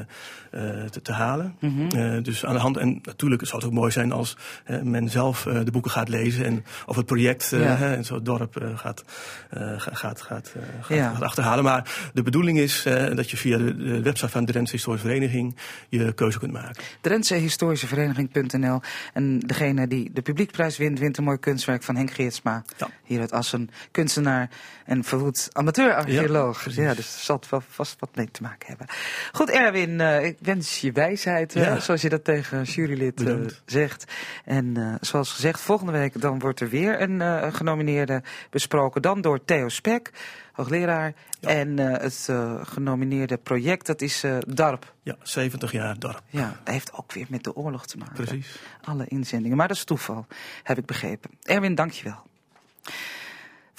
te, 0.91 1.03
te, 1.03 1.13
halen. 1.13 1.57
Mm 1.61 1.91
-hmm. 1.91 2.23
dus 2.23 2.45
aan 2.45 2.55
de 2.55 2.61
hand, 2.61 2.77
en 2.77 2.99
natuurlijk 3.03 3.47
zou 3.47 3.57
het 3.57 3.67
ook 3.67 3.77
mooi 3.77 3.91
zijn 3.91 4.13
als 4.13 4.37
men 4.83 5.09
zelf 5.09 5.43
de 5.43 5.71
boeken 5.71 5.91
gaat 5.91 6.09
lezen 6.09 6.45
en 6.45 6.65
of 6.87 6.97
het 6.97 7.07
project 7.07 7.51
ja. 7.51 7.79
en 7.79 8.05
zo 8.05 8.15
het 8.15 8.25
dorp 8.25 8.73
gaat, 8.75 9.05
gaat, 9.51 9.97
gaat, 9.99 10.21
gaat, 10.21 10.53
ja. 10.89 11.13
gaat, 11.13 11.23
achterhalen. 11.23 11.65
Maar 11.65 12.11
de 12.13 12.23
bedoeling 12.23 12.59
is 12.59 12.83
dat 13.15 13.31
je 13.31 13.37
via 13.37 13.59
de, 13.59 14.03
website 14.03 14.29
van 14.29 14.45
de 14.45 14.53
Drentse 14.53 14.75
Historische 14.75 15.07
Vereniging 15.07 15.57
je 15.89 16.13
keuze 16.13 16.39
kunt 16.39 16.53
maken. 16.53 16.83
Drentse 17.01 17.35
Historische 17.35 17.87
Vereniging.nl 17.87 18.81
en 19.13 19.39
degene 19.39 19.87
die 19.87 20.11
de 20.13 20.23
publiekprijs 20.23 20.77
wint, 20.77 20.99
wint 20.99 21.19
een 21.19 21.25
mooi 21.25 21.39
kunstwerk 21.39 21.83
van 21.83 21.97
Henk 21.97 22.11
Geertsma. 22.11 22.65
Ja. 22.77 22.89
Hier 23.05 23.21
uit 23.21 23.33
Assen, 23.33 23.71
kunstenaar 23.91 24.51
en 24.85 25.05
verwoed 25.05 25.49
amateur-archeoloog. 25.53 26.75
Ja, 26.75 26.83
ja, 26.83 26.95
dus 26.95 27.15
er 27.15 27.21
zal 27.21 27.41
wel 27.51 27.63
vast 27.69 27.97
wat 28.01 28.11
mee 28.15 28.31
te 28.31 28.43
maken 28.43 28.69
hebben. 28.69 28.87
Goed, 29.33 29.51
Erwin, 29.51 30.01
ik 30.01 30.37
wens 30.41 30.81
je 30.81 30.93
wijsheid, 30.93 31.53
ja. 31.53 31.75
uh, 31.75 31.81
zoals 31.81 32.03
je 32.03 32.09
dat 32.09 32.25
tegen 32.25 32.63
jurylid 32.63 33.21
uh, 33.21 33.47
zegt. 33.65 34.13
En 34.45 34.99
zoals 35.01 35.33
gezegd, 35.33 35.61
volgende 35.61 35.93
week 35.93 36.21
dan 36.21 36.39
wordt 36.39 36.61
er 36.61 36.69
weer 36.69 37.01
een 37.01 37.53
genomineerde 37.53 38.23
besproken. 38.51 39.03
Dan 39.03 39.21
door 39.21 39.45
Theo 39.45 39.69
Spek 39.69 40.11
hoogleraar. 40.53 41.15
Ja. 41.41 41.49
En 41.49 41.79
het 41.79 42.29
genomineerde 42.63 43.37
project, 43.37 43.87
dat 43.87 44.01
is 44.01 44.25
DARP. 44.47 44.95
Ja, 45.03 45.17
70 45.23 45.73
jaar 45.73 45.99
DARP. 45.99 46.23
Ja, 46.29 46.57
dat 46.65 46.75
heeft 46.75 46.93
ook 46.93 47.13
weer 47.13 47.27
met 47.29 47.45
de 47.45 47.57
oorlog 47.57 47.87
te 47.87 47.97
maken. 47.97 48.15
Precies. 48.15 48.59
Alle 48.83 49.05
inzendingen, 49.09 49.57
maar 49.57 49.69
dat 49.69 49.77
is 49.77 49.85
toeval, 49.85 50.27
heb 50.63 50.79
ik 50.79 50.87
begrepen. 50.87 51.31
Erwin, 51.43 51.75
dankjewel. 51.75 52.23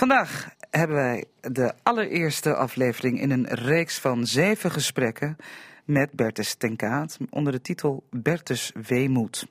Vandaag 0.02 0.50
hebben 0.70 0.96
wij 0.96 1.26
de 1.42 1.74
allereerste 1.84 2.56
aflevering 2.56 3.22
in 3.22 3.32
een 3.32 3.48
reeks 3.48 3.98
van 3.98 4.26
zeven 4.28 4.72
gesprekken 4.72 5.38
met 5.86 6.12
Bertus 6.12 6.54
Tenkaat 6.54 7.18
onder 7.30 7.54
de 7.54 7.62
titel 7.62 8.04
Bertus 8.10 8.72
Weemoed. 8.88 9.48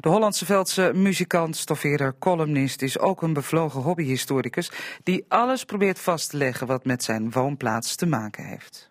De 0.00 0.08
Hollandse 0.08 0.44
Veldse 0.44 0.92
muzikant, 0.94 1.56
stoffeerder, 1.56 2.14
columnist 2.18 2.82
is 2.82 2.98
ook 2.98 3.22
een 3.22 3.32
bevlogen 3.32 3.80
hobbyhistoricus 3.80 4.70
die 5.02 5.24
alles 5.28 5.64
probeert 5.64 5.98
vast 5.98 6.30
te 6.30 6.36
leggen 6.36 6.66
wat 6.66 6.84
met 6.84 7.02
zijn 7.02 7.30
woonplaats 7.30 7.94
te 7.94 8.06
maken 8.06 8.44
heeft. 8.44 8.88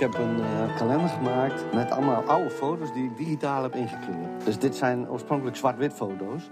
Ik 0.00 0.12
heb 0.12 0.18
een 0.18 0.38
uh, 0.38 0.76
kalender 0.76 1.08
gemaakt 1.08 1.72
met 1.74 1.90
allemaal 1.90 2.22
oude 2.22 2.50
foto's 2.50 2.92
die 2.92 3.04
ik 3.04 3.16
digitaal 3.16 3.62
heb 3.62 3.74
ingekleurd. 3.74 4.44
Dus 4.44 4.58
dit 4.58 4.76
zijn 4.76 5.10
oorspronkelijk 5.10 5.56
zwart-wit 5.56 5.92
foto's. 5.92 6.50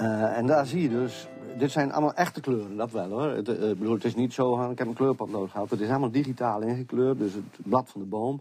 Uh, 0.00 0.36
en 0.36 0.46
daar 0.46 0.66
zie 0.66 0.82
je 0.82 0.88
dus, 0.88 1.28
dit 1.58 1.70
zijn 1.70 1.92
allemaal 1.92 2.14
echte 2.14 2.40
kleuren, 2.40 2.76
dat 2.76 2.90
wel 2.90 3.08
hoor. 3.08 3.28
Het, 3.28 3.48
uh, 3.48 3.54
bedoel, 3.58 3.94
het 3.94 4.04
is 4.04 4.14
niet 4.14 4.32
zo, 4.32 4.70
ik 4.70 4.78
heb 4.78 4.86
een 4.86 4.94
kleurpad 4.94 5.28
nodig 5.28 5.50
gehad. 5.50 5.70
Het 5.70 5.80
is 5.80 5.88
allemaal 5.88 6.10
digitaal 6.10 6.60
ingekleurd, 6.60 7.18
dus 7.18 7.32
het 7.32 7.44
blad 7.56 7.90
van 7.90 8.00
de 8.00 8.06
boom. 8.06 8.40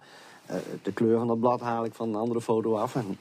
De 0.81 0.93
kleur 0.93 1.17
van 1.17 1.27
dat 1.27 1.39
blad 1.39 1.61
haal 1.61 1.85
ik 1.85 1.93
van 1.93 2.09
een 2.09 2.15
andere 2.15 2.41
foto 2.41 2.75
af 2.75 2.95
en 2.95 3.17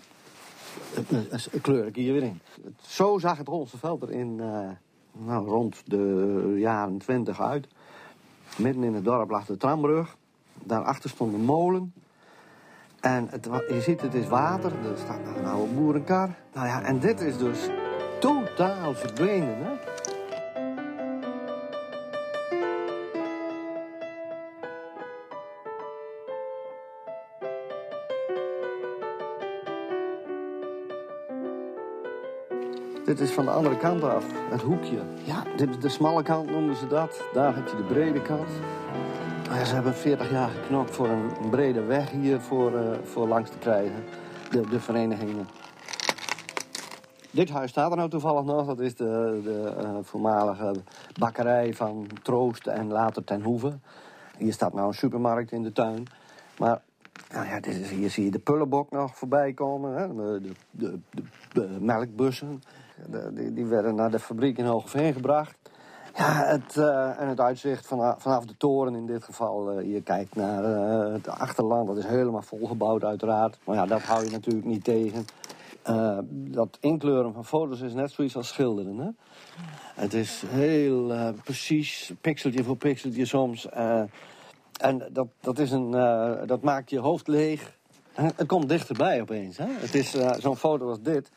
kleur 1.60 1.86
ik 1.86 1.96
hier 1.96 2.12
weer 2.12 2.22
in. 2.22 2.40
Zo 2.80 3.18
zag 3.18 3.38
het 3.38 3.46
Hollandse 3.46 3.78
veld 3.78 4.02
er 4.02 4.10
in 4.10 4.36
nou, 5.12 5.48
rond 5.48 5.82
de 5.84 6.54
jaren 6.56 6.98
20 6.98 7.40
uit. 7.40 7.66
Midden 8.56 8.84
in 8.84 8.94
het 8.94 9.04
dorp 9.04 9.30
lag 9.30 9.46
de 9.46 9.56
trambrug. 9.56 10.18
Daarachter 10.64 11.10
stond 11.10 11.34
een 11.34 11.44
molen. 11.44 11.92
En 13.00 13.28
je 13.68 13.80
ziet, 13.80 14.00
het 14.00 14.14
is 14.14 14.28
water. 14.28 14.72
Er 14.72 14.98
staat 14.98 15.36
een 15.36 15.46
oude 15.46 15.72
boerenkar. 15.72 16.30
Nou 16.54 16.66
ja, 16.66 16.82
en 16.82 16.98
dit 16.98 17.20
is 17.20 17.38
dus 17.38 17.68
totaal 18.20 18.94
verdwenen, 18.94 19.56
hè? 19.64 19.72
Dit 33.04 33.20
is 33.20 33.30
van 33.30 33.44
de 33.44 33.50
andere 33.50 33.76
kant 33.76 34.02
af, 34.02 34.24
het 34.50 34.62
hoekje. 34.62 34.98
Ja, 35.24 35.42
dit 35.56 35.70
is 35.70 35.78
de 35.78 35.88
smalle 35.88 36.22
kant 36.22 36.50
noemen 36.50 36.76
ze 36.76 36.86
dat. 36.86 37.22
Daar 37.32 37.54
heb 37.54 37.68
je 37.68 37.76
de 37.76 37.82
brede 37.82 38.22
kant. 38.22 38.48
Ze 39.50 39.74
hebben 39.74 39.94
40 39.94 40.30
jaar 40.30 40.48
geknopt 40.48 40.90
voor 40.90 41.08
een 41.08 41.50
brede 41.50 41.84
weg 41.84 42.10
hier 42.10 42.40
voor, 42.40 42.72
uh, 42.72 42.92
voor 43.02 43.28
langs 43.28 43.50
te 43.50 43.58
krijgen. 43.58 44.04
De, 44.50 44.68
de 44.68 44.80
verenigingen. 44.80 45.48
Dit 47.30 47.50
huis 47.50 47.70
staat 47.70 47.90
er 47.90 47.96
nou 47.96 48.10
toevallig 48.10 48.44
nog. 48.44 48.66
Dat 48.66 48.80
is 48.80 48.94
de, 48.94 49.40
de 49.44 49.74
uh, 49.82 49.98
voormalige 50.02 50.74
bakkerij 51.18 51.74
van 51.74 52.06
Troost 52.22 52.66
en 52.66 52.88
later 52.88 53.24
Ten 53.24 53.42
Hoeve. 53.42 53.78
Hier 54.38 54.52
staat 54.52 54.74
nou 54.74 54.86
een 54.86 54.94
supermarkt 54.94 55.52
in 55.52 55.62
de 55.62 55.72
tuin. 55.72 56.06
Maar 56.58 56.82
nou 57.32 57.46
ja, 57.46 57.60
dit 57.60 57.76
is, 57.76 57.90
hier 57.90 58.10
zie 58.10 58.24
je 58.24 58.30
de 58.30 58.38
pullenbok 58.38 58.90
nog 58.90 59.16
voorbij 59.16 59.52
komen. 59.52 59.94
Hè? 59.96 60.14
De, 60.14 60.52
de, 60.70 60.98
de, 61.52 61.76
melkbussen. 61.80 62.62
die, 63.30 63.52
die, 63.52 63.66
werden 63.66 63.94
naar 63.94 64.10
de 64.10 64.18
fabriek 64.18 64.58
in 64.58 64.64
Hogeveen 64.64 65.12
gebracht. 65.12 65.69
Ja, 66.20 66.44
het, 66.44 66.76
uh, 66.76 67.20
en 67.20 67.28
het 67.28 67.40
uitzicht 67.40 67.86
vanaf, 67.86 68.22
vanaf 68.22 68.44
de 68.44 68.56
toren 68.56 68.94
in 68.94 69.06
dit 69.06 69.24
geval. 69.24 69.80
Uh, 69.80 69.92
je 69.92 70.02
kijkt 70.02 70.36
naar 70.36 70.64
het 71.12 71.28
achterland, 71.28 71.86
dat 71.86 71.96
is 71.96 72.04
helemaal 72.04 72.42
volgebouwd 72.42 73.04
uiteraard. 73.04 73.58
Maar 73.64 73.76
ja, 73.76 73.86
dat 73.86 74.02
hou 74.02 74.24
je 74.24 74.30
natuurlijk 74.30 74.66
niet 74.66 74.84
tegen. 74.84 75.24
Dat 76.30 76.78
inkleuren 76.80 77.32
van 77.32 77.44
foto's 77.44 77.80
is 77.80 77.92
net 77.92 78.10
zoiets 78.10 78.36
als 78.36 78.48
schilderen. 78.48 78.98
Hè? 78.98 79.08
Het 80.02 80.14
is 80.14 80.42
heel 80.46 81.34
precies, 81.44 82.12
pixeltje 82.20 82.64
voor 82.64 82.76
pixeltje 82.76 83.24
soms. 83.24 83.68
En 84.80 85.08
dat, 85.12 85.26
dat, 85.40 85.58
is 85.58 85.70
een, 85.70 85.90
dat 86.46 86.62
maakt 86.62 86.90
je 86.90 86.98
hoofd 86.98 87.28
leeg. 87.28 87.76
het 88.12 88.46
komt 88.46 88.68
dichterbij 88.68 89.20
opeens. 89.20 89.56
Hè? 89.56 89.66
Het 89.68 89.94
is 89.94 90.16
zo'n 90.38 90.56
foto 90.56 90.88
als 90.88 91.00
dit. 91.00 91.30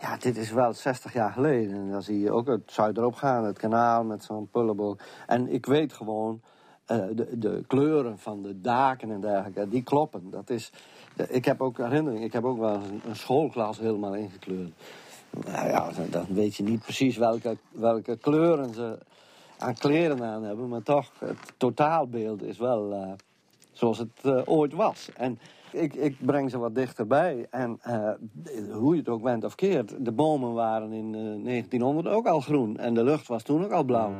Ja, 0.00 0.16
dit 0.16 0.36
is 0.36 0.50
wel 0.50 0.72
60 0.72 1.12
jaar 1.12 1.32
geleden. 1.32 1.74
En 1.74 1.90
dan 1.90 2.02
zie 2.02 2.20
je 2.20 2.32
ook 2.32 2.46
het 2.46 2.72
Zuiderop 2.72 3.14
gaan, 3.14 3.44
het 3.44 3.58
kanaal 3.58 4.04
met 4.04 4.24
zo'n 4.24 4.48
pullenboog. 4.50 4.96
En 5.26 5.52
ik 5.52 5.66
weet 5.66 5.92
gewoon, 5.92 6.40
de, 6.86 7.28
de 7.38 7.64
kleuren 7.66 8.18
van 8.18 8.42
de 8.42 8.60
daken 8.60 9.10
en 9.10 9.20
dergelijke, 9.20 9.68
die 9.68 9.82
kloppen. 9.82 10.30
Dat 10.30 10.50
is, 10.50 10.72
ik 11.28 11.44
heb 11.44 11.60
ook 11.60 11.78
herinnering, 11.78 12.24
ik 12.24 12.32
heb 12.32 12.44
ook 12.44 12.58
wel 12.58 12.74
een, 12.74 13.00
een 13.06 13.16
schoolklas 13.16 13.78
helemaal 13.78 14.14
ingekleurd. 14.14 14.72
Nou 15.44 15.68
ja, 15.68 15.90
dan 16.10 16.26
weet 16.28 16.54
je 16.54 16.62
niet 16.62 16.82
precies 16.82 17.16
welke, 17.16 17.56
welke 17.70 18.16
kleuren 18.16 18.74
ze 18.74 18.98
aan 19.58 19.74
kleren 19.74 20.22
aan 20.22 20.42
hebben. 20.42 20.68
Maar 20.68 20.82
toch, 20.82 21.10
het 21.18 21.52
totaalbeeld 21.56 22.42
is 22.42 22.58
wel 22.58 22.92
uh, 22.92 23.12
zoals 23.72 23.98
het 23.98 24.20
uh, 24.24 24.40
ooit 24.44 24.72
was. 24.72 25.08
En 25.16 25.38
ik, 25.76 25.94
ik 25.94 26.16
breng 26.26 26.50
ze 26.50 26.58
wat 26.58 26.74
dichterbij. 26.74 27.46
En 27.50 27.80
uh, 27.86 28.10
hoe 28.72 28.94
je 28.94 29.00
het 29.00 29.08
ook 29.08 29.22
bent 29.22 29.44
of 29.44 29.54
keert, 29.54 30.04
de 30.04 30.12
bomen 30.12 30.52
waren 30.52 30.92
in 30.92 31.12
1900 31.12 32.06
ook 32.06 32.26
al 32.26 32.40
groen. 32.40 32.76
En 32.76 32.94
de 32.94 33.04
lucht 33.04 33.26
was 33.26 33.42
toen 33.42 33.64
ook 33.64 33.72
al 33.72 33.84
blauw. 33.84 34.12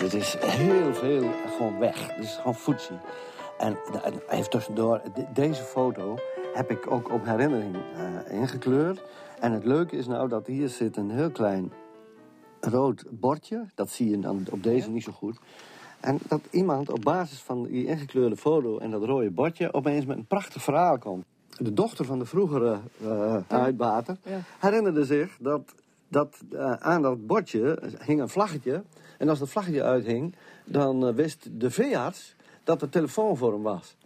dit 0.00 0.14
is 0.14 0.36
heel 0.40 0.94
veel 0.94 1.30
gewoon 1.56 1.78
weg. 1.78 2.14
Dit 2.14 2.24
is 2.24 2.36
gewoon 2.36 2.54
voetzie. 2.54 2.98
En, 3.58 3.76
en 4.02 4.12
even 4.28 4.50
tussendoor, 4.50 5.02
deze 5.32 5.62
foto 5.62 6.18
heb 6.52 6.70
ik 6.70 6.90
ook 6.90 7.12
op 7.12 7.24
herinnering 7.24 7.76
uh, 7.76 8.38
ingekleurd. 8.40 9.02
En 9.40 9.52
het 9.52 9.64
leuke 9.64 9.96
is 9.96 10.06
nou 10.06 10.28
dat 10.28 10.46
hier 10.46 10.68
zit 10.68 10.96
een 10.96 11.10
heel 11.10 11.30
klein 11.30 11.72
rood 12.60 13.04
bordje. 13.10 13.66
Dat 13.74 13.90
zie 13.90 14.10
je 14.10 14.18
dan 14.18 14.46
op 14.50 14.62
deze 14.62 14.90
niet 14.90 15.02
zo 15.02 15.12
goed. 15.12 15.38
En 16.00 16.18
dat 16.28 16.40
iemand 16.50 16.90
op 16.90 17.02
basis 17.02 17.38
van 17.38 17.62
die 17.62 17.86
ingekleurde 17.86 18.36
foto 18.36 18.78
en 18.78 18.90
dat 18.90 19.04
rode 19.04 19.30
bordje... 19.30 19.72
opeens 19.72 20.04
met 20.04 20.16
een 20.16 20.26
prachtig 20.26 20.62
verhaal 20.62 20.98
komt. 20.98 21.24
De 21.58 21.74
dochter 21.74 22.04
van 22.04 22.18
de 22.18 22.26
vroegere 22.26 22.78
uh, 23.02 23.36
uitbater 23.46 24.16
ja. 24.24 24.40
herinnerde 24.58 25.04
zich 25.04 25.36
dat, 25.40 25.74
dat 26.08 26.36
uh, 26.52 26.72
aan 26.72 27.02
dat 27.02 27.26
bordje 27.26 27.78
hing 28.04 28.20
een 28.20 28.28
vlaggetje... 28.28 28.82
En 29.20 29.28
als 29.28 29.38
dat 29.38 29.48
vlaggetje 29.48 29.82
uithing, 29.82 30.34
dan 30.64 31.06
uh, 31.06 31.14
wist 31.14 31.48
de 31.60 31.70
veearts 31.70 32.34
dat 32.64 32.82
er 32.82 32.88
telefoon 32.88 33.36
voor 33.36 33.52
hem 33.52 33.62
was. 33.62 33.96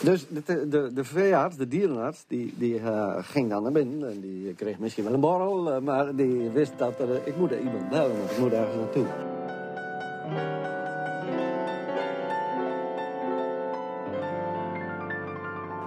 Dus 0.00 0.26
de, 0.28 0.68
de, 0.68 0.90
de 0.94 1.04
veearts, 1.04 1.56
de 1.56 1.68
dierenarts, 1.68 2.24
die, 2.28 2.54
die 2.58 2.80
uh, 2.80 3.16
ging 3.20 3.50
dan 3.50 3.62
naar 3.62 3.72
binnen. 3.72 4.10
En 4.10 4.20
die 4.20 4.54
kreeg 4.54 4.78
misschien 4.78 5.04
wel 5.04 5.12
een 5.12 5.20
borrel, 5.20 5.80
maar 5.80 6.16
die 6.16 6.50
wist 6.50 6.72
dat 6.76 6.98
er... 6.98 7.26
ik 7.26 7.36
moet 7.36 7.50
er 7.50 7.58
iemand 7.58 7.88
bellen, 7.88 8.18
want 8.18 8.30
ik 8.30 8.38
moet 8.38 8.52
ergens 8.52 8.76
naartoe. 8.76 9.33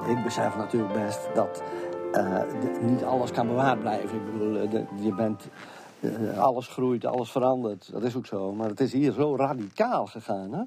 Ik 0.07 0.23
besef 0.23 0.55
natuurlijk 0.55 0.93
best 0.93 1.29
dat 1.33 1.63
eh, 2.11 2.41
niet 2.81 3.03
alles 3.03 3.31
kan 3.31 3.47
bewaard 3.47 3.79
blijven. 3.79 4.17
Ik 4.17 4.31
bedoel, 4.31 4.57
eh, 4.57 5.03
je 5.03 5.13
bent, 5.13 5.47
eh, 5.99 6.37
alles 6.39 6.67
groeit, 6.67 7.05
alles 7.05 7.31
verandert. 7.31 7.91
Dat 7.91 8.03
is 8.03 8.15
ook 8.15 8.25
zo. 8.25 8.53
Maar 8.53 8.69
het 8.69 8.79
is 8.79 8.93
hier 8.93 9.11
zo 9.11 9.35
radicaal 9.35 10.05
gegaan. 10.05 10.53
Hè? 10.53 10.63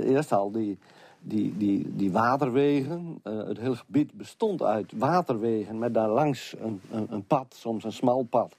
Eerst 0.00 0.32
al 0.32 0.50
die, 0.50 0.78
die, 1.20 1.56
die, 1.56 1.96
die 1.96 2.12
waterwegen. 2.12 3.20
Het 3.22 3.58
hele 3.58 3.76
gebied 3.76 4.12
bestond 4.12 4.62
uit 4.62 4.92
waterwegen 4.96 5.78
met 5.78 5.94
daarlangs 5.94 6.54
een, 6.60 6.80
een, 6.90 7.06
een 7.10 7.24
pad, 7.24 7.54
soms 7.58 7.84
een 7.84 7.92
smal 7.92 8.22
pad. 8.22 8.56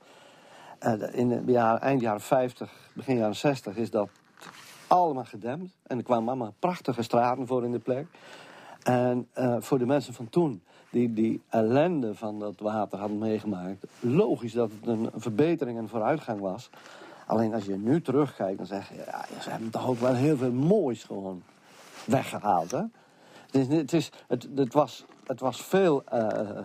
In 1.11 1.55
eind 1.79 2.01
jaren 2.01 2.21
50, 2.21 2.71
begin 2.93 3.17
jaren 3.17 3.35
60 3.35 3.75
is 3.75 3.89
dat 3.89 4.09
allemaal 4.87 5.25
gedempt. 5.25 5.73
En 5.83 5.97
er 5.97 6.03
kwamen 6.03 6.27
allemaal 6.27 6.53
prachtige 6.59 7.01
straten 7.01 7.47
voor 7.47 7.63
in 7.63 7.71
de 7.71 7.79
plek. 7.79 8.05
En 8.83 9.27
eh, 9.33 9.55
voor 9.59 9.79
de 9.79 9.85
mensen 9.85 10.13
van 10.13 10.29
toen, 10.29 10.61
die 10.89 11.13
die 11.13 11.41
ellende 11.49 12.15
van 12.15 12.39
dat 12.39 12.59
water 12.59 12.99
hadden 12.99 13.17
meegemaakt... 13.17 13.85
logisch 13.99 14.53
dat 14.53 14.71
het 14.79 14.87
een 14.87 15.09
verbetering 15.15 15.77
en 15.77 15.89
vooruitgang 15.89 16.39
was. 16.39 16.69
Alleen 17.25 17.53
als 17.53 17.65
je 17.65 17.77
nu 17.77 18.01
terugkijkt, 18.01 18.57
dan 18.57 18.65
zeg 18.67 18.89
je... 18.89 18.95
Ja, 18.95 19.25
ze 19.41 19.49
hebben 19.49 19.69
toch 19.69 19.87
ook 19.87 19.99
wel 19.99 20.13
heel 20.13 20.37
veel 20.37 20.51
moois 20.51 21.03
gewoon 21.03 21.43
weggehaald, 22.05 22.71
hè? 22.71 22.81
Het, 23.51 23.69
is, 23.69 23.77
het, 23.77 23.93
is, 23.93 24.11
het, 24.27 24.47
het, 24.55 24.73
was, 24.73 25.05
het 25.25 25.39
was 25.39 25.61
veel 25.61 26.03
eh, 26.03 26.59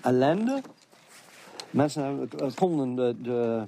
ellende. 0.00 0.60
Mensen 1.70 2.30
konden 2.54 2.94
de... 2.94 3.16
de 3.22 3.64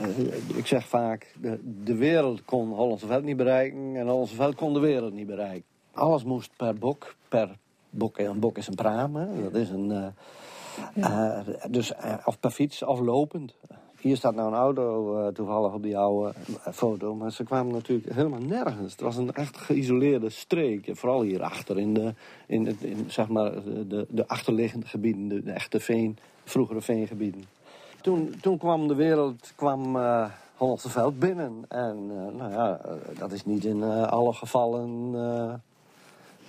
eh, 0.00 0.56
ik 0.56 0.66
zeg 0.66 0.88
vaak, 0.88 1.34
de, 1.40 1.60
de 1.84 1.94
wereld 1.94 2.44
kon 2.44 2.68
Hollandse 2.68 3.06
Veld 3.06 3.24
niet 3.24 3.36
bereiken... 3.36 3.96
en 3.96 4.06
Hollandse 4.06 4.34
Veld 4.34 4.54
kon 4.54 4.72
de 4.72 4.80
wereld 4.80 5.12
niet 5.12 5.26
bereiken. 5.26 5.69
Alles 6.00 6.24
moest 6.24 6.50
per 6.56 6.74
bok, 6.74 7.14
per 7.28 7.48
bok, 7.90 8.18
een 8.18 8.38
bok 8.38 8.56
is 8.58 8.66
een 8.66 8.74
praam, 8.74 9.16
hè? 9.16 9.42
dat 9.42 9.54
is 9.54 9.70
een... 9.70 9.90
eh, 9.90 11.38
eh, 11.38 11.46
dus, 11.70 11.94
eh, 11.94 12.14
of 12.24 12.40
per 12.40 12.50
fiets, 12.50 12.82
of 12.82 13.00
lopend. 13.00 13.54
Hier 14.00 14.16
staat 14.16 14.34
nou 14.34 14.48
een 14.48 14.58
auto 14.58 15.32
toevallig 15.32 15.72
op 15.72 15.82
die 15.82 15.98
oude 15.98 16.32
foto. 16.72 17.14
Maar 17.14 17.32
ze 17.32 17.44
kwamen 17.44 17.72
natuurlijk 17.72 18.12
helemaal 18.12 18.40
nergens. 18.40 18.92
Het 18.92 19.00
was 19.00 19.16
een 19.16 19.32
echt 19.32 19.56
geïsoleerde 19.56 20.30
streek. 20.30 20.90
Vooral 20.92 21.22
hierachter 21.22 21.78
in 21.78 21.94
de, 21.94 22.14
in, 22.46 22.66
het- 22.66 22.82
in, 22.82 23.04
zeg 23.10 23.28
maar, 23.28 23.52
de, 23.88 24.06
de 24.08 24.28
achterliggende 24.28 24.86
gebieden. 24.86 25.28
De, 25.28 25.42
de 25.42 25.50
echte 25.52 25.80
veen, 25.80 26.18
vroegere 26.44 26.80
veengebieden. 26.80 27.44
Toen, 28.00 28.34
toen 28.40 28.58
kwam 28.58 28.88
de 28.88 28.94
wereld, 28.94 29.52
kwam 29.56 29.96
Hollandse 30.56 30.88
Veld 30.88 31.18
binnen. 31.18 31.64
En 31.68 32.06
nou 32.36 32.52
ja, 32.52 32.80
dat 33.18 33.32
is 33.32 33.44
niet 33.44 33.64
in 33.64 33.82
alle 33.82 34.32
gevallen 34.32 35.12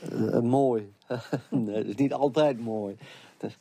eh, 0.10 0.39
mooi. 0.39 0.93
nee, 1.50 1.75
het 1.75 1.88
is 1.88 1.96
niet 1.96 2.13
altijd 2.13 2.60
mooi. 2.60 2.98
Is- 3.39 3.58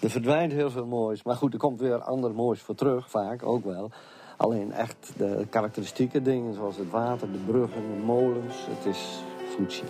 er 0.00 0.10
verdwijnt 0.10 0.52
heel 0.52 0.70
veel 0.70 0.86
moois. 0.86 1.22
Maar 1.22 1.36
goed, 1.36 1.52
er 1.52 1.58
komt 1.58 1.80
weer 1.80 2.02
ander 2.02 2.34
moois 2.34 2.60
voor 2.60 2.74
terug, 2.74 3.10
vaak 3.10 3.46
ook 3.46 3.64
wel. 3.64 3.90
Alleen 4.36 4.72
echt 4.72 5.12
de 5.16 5.46
karakteristieke 5.50 6.22
dingen, 6.22 6.54
zoals 6.54 6.76
het 6.76 6.90
water, 6.90 7.32
de 7.32 7.38
bruggen, 7.46 7.82
de 7.82 8.02
molens. 8.04 8.54
Het 8.68 8.94
is 8.94 9.22
Fuji. 9.48 9.82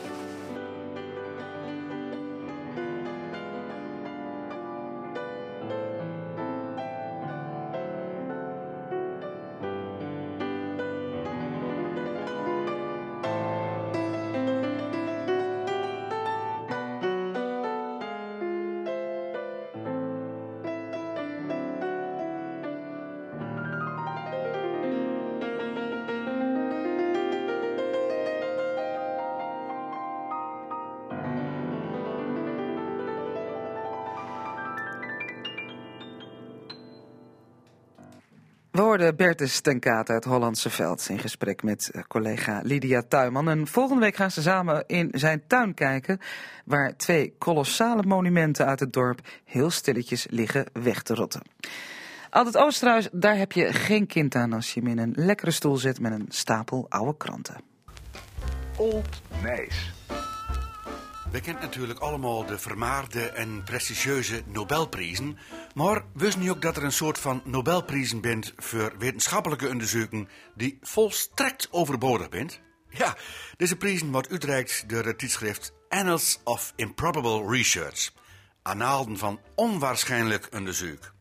We 38.74 38.80
hoorden 38.80 39.16
Bertus 39.16 39.60
ten 39.60 39.80
Kaat 39.80 40.10
uit 40.10 40.24
Hollandse 40.24 40.70
Veld 40.70 41.08
in 41.08 41.18
gesprek 41.18 41.62
met 41.62 41.90
eh, 41.90 42.02
collega 42.08 42.60
Lydia 42.62 43.02
Tuinman. 43.08 43.48
En 43.48 43.66
volgende 43.66 44.00
week 44.00 44.16
gaan 44.16 44.30
ze 44.30 44.42
samen 44.42 44.84
in 44.86 45.08
zijn 45.12 45.42
tuin 45.46 45.74
kijken, 45.74 46.18
waar 46.64 46.96
twee 46.96 47.34
kolossale 47.38 48.02
monumenten 48.02 48.66
uit 48.66 48.80
het 48.80 48.92
dorp 48.92 49.20
heel 49.44 49.70
stilletjes 49.70 50.26
liggen 50.30 50.66
weg 50.72 51.02
te 51.02 51.14
rotten. 51.14 51.42
Altijd 52.30 52.56
Oosterhuis, 52.56 53.08
daar 53.12 53.36
heb 53.36 53.52
je 53.52 53.72
geen 53.72 54.06
kind 54.06 54.34
aan 54.34 54.52
als 54.52 54.74
je 54.74 54.80
hem 54.80 54.88
in 54.88 54.98
een 54.98 55.12
lekkere 55.16 55.50
stoel 55.50 55.76
zet 55.76 56.00
met 56.00 56.12
een 56.12 56.26
stapel 56.28 56.86
oude 56.88 57.16
kranten. 57.16 57.56
Old 58.76 59.22
Nijs. 59.42 59.92
We 61.34 61.40
kennen 61.40 61.62
natuurlijk 61.62 61.98
allemaal 61.98 62.46
de 62.46 62.58
vermaarde 62.58 63.28
en 63.28 63.62
prestigieuze 63.62 64.42
Nobelprijzen. 64.46 65.38
Maar 65.74 66.04
wist 66.12 66.38
niet 66.38 66.50
ook 66.50 66.62
dat 66.62 66.76
er 66.76 66.84
een 66.84 66.92
soort 66.92 67.18
van 67.18 67.42
Nobelprijzen 67.44 68.20
bent 68.20 68.52
voor 68.56 68.92
wetenschappelijke 68.98 69.68
onderzoeken 69.68 70.28
die 70.54 70.78
volstrekt 70.80 71.68
overbodig 71.70 72.28
bent? 72.28 72.60
Ja, 72.88 73.16
deze 73.56 73.76
prijzen 73.76 74.12
wordt 74.12 74.30
uitreikt 74.30 74.88
door 74.88 75.04
het 75.04 75.18
tijdschrift 75.18 75.72
Annals 75.88 76.40
of 76.44 76.72
Improbable 76.76 77.56
Research. 77.56 78.12
Anaalden 78.62 79.18
van 79.18 79.40
onwaarschijnlijk 79.54 80.48
onderzoek. 80.52 81.12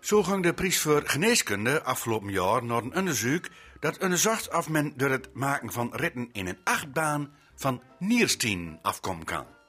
Zo 0.00 0.22
ging 0.22 0.42
de 0.42 0.54
prijs 0.54 0.78
voor 0.78 1.02
geneeskunde 1.04 1.82
afgelopen 1.82 2.30
jaar 2.30 2.64
naar 2.64 2.82
een 2.82 2.96
onderzoek 2.96 3.48
dat 3.80 3.98
onderzocht 3.98 4.54
of 4.54 4.68
men 4.68 4.92
door 4.96 5.10
het 5.10 5.34
maken 5.34 5.72
van 5.72 5.90
ritten 5.94 6.28
in 6.32 6.46
een 6.46 6.60
achtbaan 6.64 7.32
van 7.54 7.82
nierstien 7.98 8.78
afkomen 8.82 9.24
kan. 9.24 9.60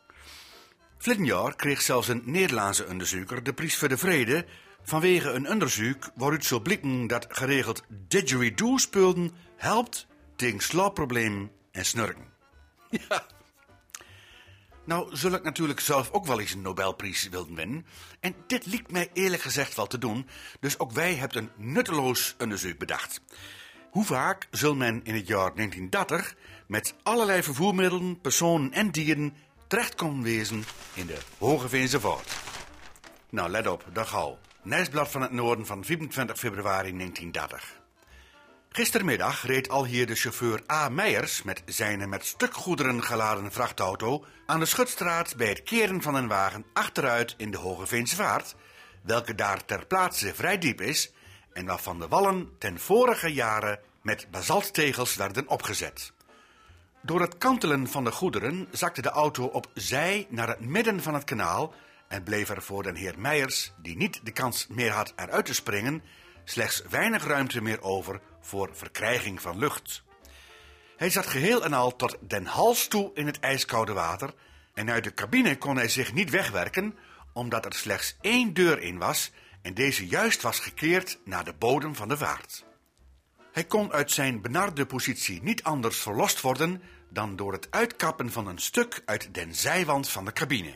Verleden 1.04 1.28
jaar 1.28 1.56
kreeg 1.56 1.82
zelfs 1.82 2.08
een 2.08 2.22
Nederlandse 2.26 2.88
onderzoeker 2.88 3.44
de 3.44 3.54
prijs 3.54 3.78
voor 3.78 3.88
de 3.88 3.98
vrede 3.98 4.46
vanwege 4.84 5.30
een 5.30 5.50
onderzoek 5.50 6.12
waaruit 6.16 6.46
zou 6.46 6.62
blikken 6.62 7.08
dat 7.08 7.26
geregeld 7.30 7.84
didgeridoo-spulden 8.08 9.32
helpt 9.58 10.08
tegen 10.36 10.60
slaapproblemen 10.60 11.52
en 11.72 11.86
snurken. 11.86 12.26
Ja. 12.90 13.26
Nou, 14.86 15.16
zul 15.16 15.32
ik 15.32 15.44
natuurlijk 15.44 15.80
zelf 15.80 16.12
ook 16.12 16.26
wel 16.26 16.40
eens 16.40 16.54
een 16.54 16.62
Nobelprijs 16.62 17.30
willen 17.30 17.56
winnen. 17.56 17.86
En 18.20 18.36
dit 18.48 18.66
lijkt 18.66 18.92
mij 18.92 19.10
eerlijk 19.14 19.42
gezegd 19.42 19.76
wel 19.76 19.88
te 19.88 19.98
doen. 19.98 20.28
Dus 20.60 20.80
ook 20.80 20.92
wij 20.92 21.16
hebben 21.16 21.38
een 21.58 21.72
nutteloos 21.74 22.36
onderzoek 22.40 22.78
bedacht. 22.78 23.22
Hoe 23.92 24.06
vaak 24.06 24.48
zal 24.52 24.76
men 24.76 25.04
in 25.04 25.16
het 25.16 25.28
jaar 25.28 25.56
1930 25.56 26.36
met 26.68 26.96
allerlei 27.04 27.44
vervoermiddelen, 27.44 28.22
personen 28.22 28.72
en 28.72 28.92
dieren 28.92 29.34
terecht 29.74 29.96
komen 29.96 30.24
wezen 30.24 30.64
in 30.94 31.06
de 31.06 31.18
Hoge 31.38 31.70
Veense 31.70 32.00
Voort? 32.00 32.36
Nou, 33.30 33.50
let 33.50 33.68
op, 33.68 33.86
dag 33.94 34.10
gauw. 34.10 34.38
Nijsblad 34.62 35.12
van 35.12 35.22
het 35.22 35.32
Noorden 35.32 35.66
van 35.66 35.86
24 35.86 36.40
februari 36.40 36.98
1930. 36.98 37.82
Gistermiddag 38.70 39.46
reed 39.46 39.70
al 39.70 39.86
hier 39.86 40.08
de 40.08 40.16
chauffeur 40.16 40.64
A. 40.72 40.90
Meijers 40.90 41.44
met 41.44 41.64
zijn 41.66 42.10
met 42.10 42.26
stukgoederen 42.26 43.04
geladen 43.04 43.52
vrachtauto 43.52 44.26
aan 44.46 44.60
de 44.60 44.66
Schutstraat 44.66 45.36
bij 45.36 45.48
het 45.48 45.64
keren 45.64 46.02
van 46.02 46.16
een 46.16 46.28
wagen 46.28 46.66
achteruit 46.74 47.34
in 47.38 47.52
de 47.52 47.58
Hoge 47.58 47.88
Veense 47.88 48.16
Vaart, 48.16 48.56
welke 49.02 49.36
daar 49.36 49.66
ter 49.66 49.86
plaatse 49.86 50.36
vrij 50.36 50.58
diep 50.58 50.82
is 50.82 51.14
en 51.54 51.66
waarvan 51.66 52.00
de 52.00 52.08
wallen 52.08 52.50
ten 52.58 52.80
vorige 52.80 53.34
jaren 53.34 53.80
met 54.02 54.28
basalttegels 54.32 55.16
werden 55.16 55.48
opgezet. 55.48 56.14
Door 57.06 57.22
het 57.22 57.38
kantelen 57.38 57.88
van 57.88 58.04
de 58.04 58.12
goederen 58.12 58.68
zakte 58.72 59.02
de 59.02 59.10
auto 59.10 59.46
op 59.46 59.68
zij 59.74 60.28
naar 60.30 60.48
het 60.48 60.60
midden 60.60 61.02
van 61.02 61.14
het 61.14 61.24
kanaal 61.24 61.74
en 62.08 62.24
bleef 62.24 62.50
er 62.50 62.62
voor 62.62 62.84
den 62.84 62.96
heer 62.96 63.14
Meijers, 63.18 63.74
die 63.78 63.98
niet 63.98 64.20
de 64.24 64.32
kans 64.32 64.68
meer 64.68 64.92
had 64.92 65.14
eruit 65.16 65.46
te 65.46 65.54
springen, 65.54 66.04
slechts 66.44 66.84
weinig 66.90 67.26
ruimte 67.26 67.62
meer 67.62 67.82
over 67.82 68.22
voor 68.42 68.70
verkrijging 68.74 69.42
van 69.42 69.58
lucht. 69.58 70.04
Hij 70.98 71.10
zat 71.10 71.28
geheel 71.28 71.64
en 71.64 71.74
al 71.74 71.96
tot 71.96 72.18
den 72.22 72.46
hals 72.46 72.88
toe 72.88 73.12
in 73.14 73.26
het 73.26 73.40
ijskoude 73.40 73.94
water 73.94 74.34
en 74.74 74.90
uit 74.90 75.04
de 75.04 75.14
cabine 75.14 75.58
kon 75.58 75.76
hij 75.76 75.90
zich 75.90 76.14
niet 76.14 76.30
wegwerken, 76.30 76.98
omdat 77.34 77.66
er 77.66 77.74
slechts 77.74 78.18
één 78.22 78.54
deur 78.54 78.82
in 78.82 78.98
was 78.98 79.32
en 79.62 79.74
deze 79.74 80.08
juist 80.08 80.42
was 80.42 80.60
gekeerd 80.60 81.20
naar 81.26 81.44
de 81.44 81.54
bodem 81.54 81.96
van 81.96 82.08
de 82.08 82.18
vaart. 82.18 82.66
Hij 83.54 83.64
kon 83.64 83.92
uit 83.92 84.12
zijn 84.12 84.42
benarde 84.42 84.86
positie 84.86 85.44
niet 85.44 85.64
anders 85.64 85.98
verlost 85.98 86.42
worden 86.42 86.82
dan 87.10 87.36
door 87.36 87.52
het 87.52 87.68
uitkappen 87.70 88.32
van 88.32 88.48
een 88.48 88.60
stuk 88.60 89.02
uit 89.06 89.34
den 89.34 89.56
zijwand 89.56 90.10
van 90.10 90.26
de 90.26 90.34
cabine. 90.34 90.74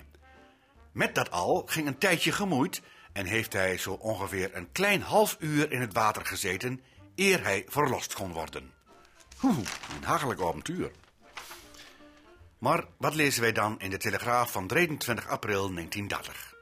Met 0.92 1.16
dat 1.16 1.32
al 1.32 1.64
ging 1.66 1.88
een 1.88 1.98
tijdje 1.98 2.32
gemoeid 2.32 2.82
en 3.14 3.26
heeft 3.26 3.54
hij 3.54 3.78
zo 3.78 3.94
ongeveer 3.94 4.56
een 4.56 4.72
klein 4.72 5.02
half 5.02 5.36
uur 5.40 5.72
in 5.72 5.82
het 5.82 5.94
water 5.94 6.26
gezeten 6.26 6.82
eer 7.16 7.44
hij 7.44 7.66
verlost 7.68 8.14
kon 8.14 8.32
worden. 8.32 8.72
Oeh, 9.44 9.58
een 9.96 10.04
hagelijk 10.04 10.42
avontuur. 10.42 10.92
Maar 12.58 12.86
wat 12.98 13.16
lezen 13.16 13.42
wij 13.42 13.52
dan 13.52 13.80
in 13.80 13.90
de 13.90 13.98
Telegraaf 13.98 14.52
van 14.52 14.68
23 14.68 15.28
april 15.28 15.74
1930? 15.74 16.57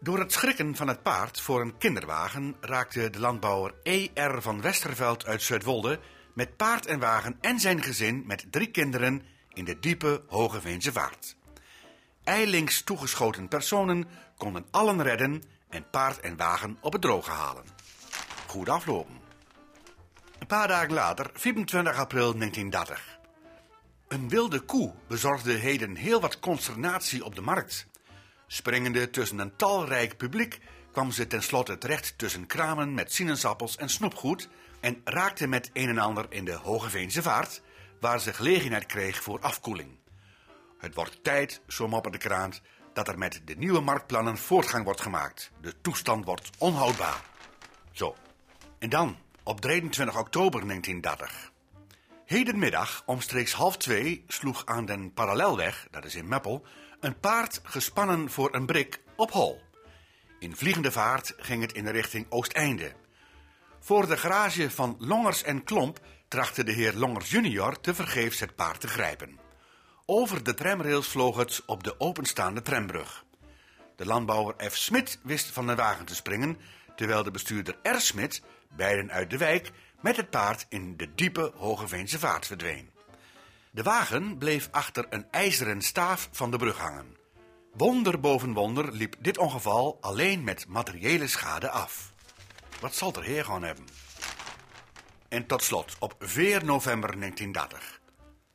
Door 0.00 0.18
het 0.18 0.32
schrikken 0.32 0.76
van 0.76 0.88
het 0.88 1.02
paard 1.02 1.40
voor 1.40 1.60
een 1.60 1.78
kinderwagen 1.78 2.56
raakte 2.60 3.10
de 3.10 3.20
landbouwer 3.20 3.74
E.R. 3.82 4.42
van 4.42 4.60
Westerveld 4.60 5.26
uit 5.26 5.42
Zuidwolde 5.42 6.00
met 6.34 6.56
paard 6.56 6.86
en 6.86 6.98
wagen 6.98 7.38
en 7.40 7.60
zijn 7.60 7.82
gezin 7.82 8.22
met 8.26 8.46
drie 8.50 8.70
kinderen 8.70 9.22
in 9.52 9.64
de 9.64 9.78
diepe 9.78 10.22
Hogeveense 10.28 10.92
vaart. 10.92 11.36
Eilings 12.24 12.82
toegeschoten 12.82 13.48
personen 13.48 14.04
konden 14.36 14.66
allen 14.70 15.02
redden 15.02 15.42
en 15.68 15.90
paard 15.90 16.20
en 16.20 16.36
wagen 16.36 16.78
op 16.80 16.92
het 16.92 17.02
droge 17.02 17.30
halen. 17.30 17.64
Goed 18.46 18.68
aflopen. 18.68 19.20
Een 20.38 20.46
paar 20.46 20.68
dagen 20.68 20.92
later, 20.92 21.30
24 21.32 21.96
april 21.96 22.36
1930. 22.36 23.18
Een 24.08 24.28
wilde 24.28 24.60
koe 24.60 24.94
bezorgde 25.08 25.52
heden 25.52 25.96
heel 25.96 26.20
wat 26.20 26.40
consternatie 26.40 27.24
op 27.24 27.34
de 27.34 27.40
markt. 27.40 27.86
Springende 28.46 29.10
tussen 29.10 29.38
een 29.38 29.56
talrijk 29.56 30.16
publiek 30.16 30.60
kwam 30.92 31.10
ze 31.10 31.26
tenslotte 31.26 31.78
terecht 31.78 32.18
tussen 32.18 32.46
kramen 32.46 32.94
met 32.94 33.12
sinaasappels 33.12 33.76
en 33.76 33.88
snoepgoed 33.88 34.48
en 34.80 35.00
raakte 35.04 35.46
met 35.46 35.70
een 35.72 35.88
en 35.88 35.98
ander 35.98 36.26
in 36.28 36.44
de 36.44 36.52
Hogeveense 36.52 37.22
vaart, 37.22 37.62
waar 38.00 38.20
ze 38.20 38.32
gelegenheid 38.32 38.86
kreeg 38.86 39.22
voor 39.22 39.40
afkoeling. 39.40 39.98
Het 40.78 40.94
wordt 40.94 41.24
tijd, 41.24 41.60
zo 41.68 41.88
mopperde 41.88 42.18
de 42.18 42.24
kraan, 42.24 42.52
dat 42.92 43.08
er 43.08 43.18
met 43.18 43.40
de 43.44 43.54
nieuwe 43.54 43.80
marktplannen 43.80 44.38
voortgang 44.38 44.84
wordt 44.84 45.00
gemaakt. 45.00 45.50
De 45.60 45.80
toestand 45.80 46.24
wordt 46.24 46.50
onhoudbaar. 46.58 47.20
Zo. 47.92 48.16
En 48.78 48.88
dan, 48.88 49.16
op 49.42 49.60
23 49.60 50.18
oktober 50.18 50.66
1930. 50.66 51.52
Hedenmiddag, 52.26 53.02
omstreeks 53.04 53.52
half 53.52 53.76
twee, 53.76 54.24
sloeg 54.28 54.62
aan 54.64 54.84
den 54.84 55.12
parallelweg, 55.12 55.86
dat 55.90 56.04
is 56.04 56.14
in 56.14 56.28
Meppel, 56.28 56.66
een 57.00 57.20
paard 57.20 57.60
gespannen 57.62 58.30
voor 58.30 58.54
een 58.54 58.66
brik 58.66 59.00
op 59.16 59.30
hol. 59.30 59.60
In 60.38 60.56
vliegende 60.56 60.92
vaart 60.92 61.34
ging 61.36 61.62
het 61.62 61.72
in 61.72 61.84
de 61.84 61.90
richting 61.90 62.26
Oosteinde. 62.28 62.92
Voor 63.80 64.06
de 64.06 64.16
garage 64.16 64.70
van 64.70 64.96
Longers 64.98 65.42
en 65.42 65.64
Klomp 65.64 66.00
trachtte 66.28 66.64
de 66.64 66.72
heer 66.72 66.94
Longers 66.94 67.30
junior 67.30 67.80
te 67.80 67.94
vergeefs 67.94 68.40
het 68.40 68.54
paard 68.54 68.80
te 68.80 68.88
grijpen. 68.88 69.38
Over 70.06 70.44
de 70.44 70.54
tramrails 70.54 71.08
vloog 71.08 71.36
het 71.36 71.62
op 71.66 71.84
de 71.84 72.00
openstaande 72.00 72.62
trambrug. 72.62 73.24
De 73.96 74.06
landbouwer 74.06 74.70
F. 74.70 74.76
Smit 74.76 75.18
wist 75.22 75.46
van 75.46 75.66
de 75.66 75.74
wagen 75.74 76.04
te 76.04 76.14
springen, 76.14 76.58
terwijl 76.96 77.22
de 77.22 77.30
bestuurder 77.30 77.78
R. 77.82 78.00
Smit, 78.00 78.42
beiden 78.76 79.10
uit 79.10 79.30
de 79.30 79.38
wijk, 79.38 79.70
met 80.00 80.16
het 80.16 80.30
paard 80.30 80.66
in 80.68 80.96
de 80.96 81.14
diepe 81.14 81.52
Hogeveense 81.54 82.18
vaart 82.18 82.46
verdween. 82.46 82.90
De 83.70 83.82
wagen 83.82 84.38
bleef 84.38 84.68
achter 84.70 85.06
een 85.10 85.26
ijzeren 85.30 85.82
staaf 85.82 86.28
van 86.32 86.50
de 86.50 86.56
brug 86.56 86.78
hangen. 86.78 87.16
Wonder 87.72 88.20
boven 88.20 88.52
wonder 88.52 88.92
liep 88.92 89.16
dit 89.18 89.38
ongeval 89.38 89.98
alleen 90.00 90.44
met 90.44 90.68
materiële 90.68 91.26
schade 91.26 91.70
af. 91.70 92.14
Wat 92.80 92.94
zal 92.94 93.12
er 93.14 93.22
heer 93.22 93.44
gewoon 93.44 93.62
hebben? 93.62 93.84
En 95.28 95.46
tot 95.46 95.62
slot, 95.62 95.96
op 95.98 96.14
4 96.18 96.64
november 96.64 97.18
1930. 97.18 98.00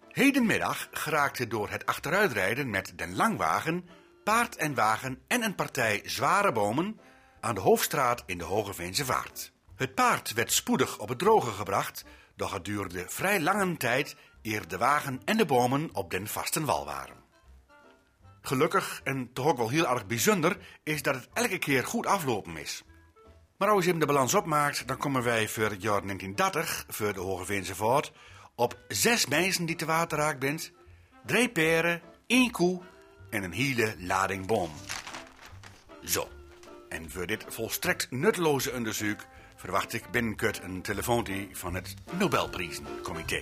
Hedenmiddag 0.07 0.87
geraakte 0.91 1.47
door 1.47 1.69
het 1.69 1.85
achteruitrijden 1.85 2.69
met 2.69 2.93
den 2.95 3.15
langwagen, 3.15 3.89
paard 4.23 4.55
en 4.55 4.73
wagen 4.73 5.21
en 5.27 5.43
een 5.43 5.55
partij 5.55 6.01
zware 6.05 6.51
bomen 6.51 6.99
aan 7.39 7.55
de 7.55 7.61
hoofdstraat 7.61 8.23
in 8.25 8.37
de 8.37 8.43
Hogeveense 8.43 9.05
Vaart. 9.05 9.51
Het 9.81 9.95
paard 9.95 10.33
werd 10.33 10.51
spoedig 10.51 10.99
op 10.99 11.09
het 11.09 11.19
droge 11.19 11.51
gebracht, 11.51 12.05
doch 12.35 12.53
het 12.53 12.65
duurde 12.65 13.05
vrij 13.07 13.41
lange 13.41 13.77
tijd 13.77 14.15
eer 14.41 14.67
de 14.67 14.77
wagen 14.77 15.21
en 15.25 15.37
de 15.37 15.45
bomen 15.45 15.89
op 15.93 16.11
den 16.11 16.27
vasten 16.27 16.65
wal 16.65 16.85
waren. 16.85 17.15
Gelukkig, 18.41 19.01
en 19.03 19.33
toch 19.33 19.45
ook 19.45 19.57
wel 19.57 19.69
heel 19.69 19.87
erg 19.87 20.05
bijzonder, 20.05 20.57
is 20.83 21.01
dat 21.01 21.15
het 21.15 21.29
elke 21.33 21.57
keer 21.57 21.85
goed 21.85 22.05
aflopen 22.05 22.57
is. 22.57 22.83
Maar 23.57 23.69
als 23.69 23.83
je 23.83 23.89
hem 23.89 23.99
de 23.99 24.05
balans 24.05 24.33
opmaakt, 24.33 24.87
dan 24.87 24.97
komen 24.97 25.23
wij 25.23 25.47
voor 25.47 25.69
het 25.69 25.81
jaar 25.81 26.01
1930, 26.01 26.85
voor 26.87 27.13
de 27.13 27.19
Hogeveense 27.19 27.75
Vaart, 27.75 28.11
op 28.55 28.79
zes 28.87 29.25
mensen 29.25 29.65
die 29.65 29.75
te 29.75 29.85
water 29.85 30.17
raakt 30.17 30.39
bent, 30.39 30.71
drie 31.25 31.49
peren, 31.49 32.01
één 32.27 32.51
koe 32.51 32.81
en 33.29 33.43
een 33.43 33.53
hele 33.53 33.95
lading 33.97 34.47
boom. 34.47 34.71
Zo, 36.03 36.27
en 36.89 37.11
voor 37.11 37.25
dit 37.25 37.45
volstrekt 37.47 38.11
nutteloze 38.11 38.71
onderzoek 38.71 39.29
verwacht 39.61 39.93
ik 39.93 40.03
binnenkort 40.11 40.63
een 40.63 40.81
telefoontje 40.81 41.47
van 41.51 41.73
het 41.73 41.95
Nobelprijzencomité. 42.19 43.41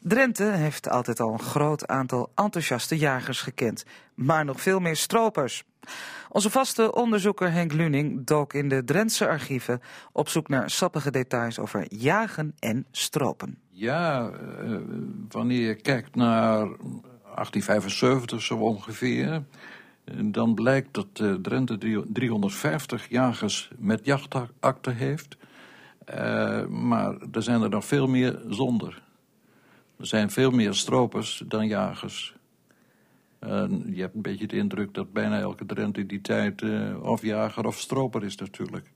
Drenthe 0.00 0.44
heeft 0.44 0.88
altijd 0.88 1.20
al 1.20 1.32
een 1.32 1.38
groot 1.38 1.86
aantal 1.86 2.30
enthousiaste 2.34 2.96
jagers 2.98 3.40
gekend, 3.40 3.84
maar 4.14 4.44
nog 4.44 4.60
veel 4.60 4.78
meer 4.78 4.96
stropers. 4.96 5.64
Onze 6.28 6.50
vaste 6.50 6.94
onderzoeker 6.94 7.52
Henk 7.52 7.72
Luning 7.72 8.26
dook 8.26 8.52
in 8.52 8.68
de 8.68 8.84
Drentse 8.84 9.28
archieven 9.28 9.80
op 10.12 10.28
zoek 10.28 10.48
naar 10.48 10.70
sappige 10.70 11.10
details 11.10 11.58
over 11.58 11.86
jagen 11.88 12.54
en 12.58 12.86
stropen. 12.90 13.58
Ja, 13.70 14.30
uh, 14.62 14.78
wanneer 15.28 15.66
je 15.66 15.74
kijkt 15.74 16.14
naar 16.14 16.56
1875 16.58 18.42
zo 18.42 18.56
ongeveer, 18.56 19.42
dan 20.14 20.54
blijkt 20.54 20.94
dat 20.94 21.06
uh, 21.22 21.34
Drenthe 21.34 22.04
350 22.12 23.08
jagers 23.08 23.70
met 23.78 24.04
jachtakten 24.04 24.96
heeft. 24.96 25.36
Uh, 26.10 26.66
maar 26.66 27.16
er 27.32 27.42
zijn 27.42 27.62
er 27.62 27.68
nog 27.68 27.84
veel 27.84 28.06
meer 28.06 28.40
zonder. 28.48 29.02
Er 29.98 30.06
zijn 30.06 30.30
veel 30.30 30.50
meer 30.50 30.74
stropers 30.74 31.42
dan 31.46 31.66
jagers. 31.66 32.34
En 33.38 33.84
je 33.94 34.00
hebt 34.00 34.14
een 34.14 34.22
beetje 34.22 34.46
de 34.46 34.56
indruk 34.56 34.94
dat 34.94 35.12
bijna 35.12 35.38
elke 35.38 35.66
Drenthe 35.66 36.00
in 36.00 36.06
die 36.06 36.20
tijd 36.20 36.62
uh, 36.62 37.02
of 37.02 37.22
jager 37.22 37.66
of 37.66 37.78
stroper 37.78 38.24
is 38.24 38.36
natuurlijk. 38.36 38.90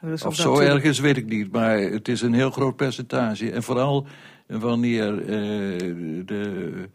Dus 0.00 0.24
of 0.24 0.34
zo 0.34 0.58
erg 0.58 0.82
is, 0.82 0.98
weet 0.98 1.16
ik 1.16 1.26
niet, 1.26 1.52
maar 1.52 1.78
het 1.78 2.08
is 2.08 2.22
een 2.22 2.32
heel 2.32 2.50
groot 2.50 2.76
percentage. 2.76 3.50
En 3.50 3.62
vooral 3.62 4.06
wanneer 4.46 5.20
uh, 5.20 5.26
de 6.26 6.88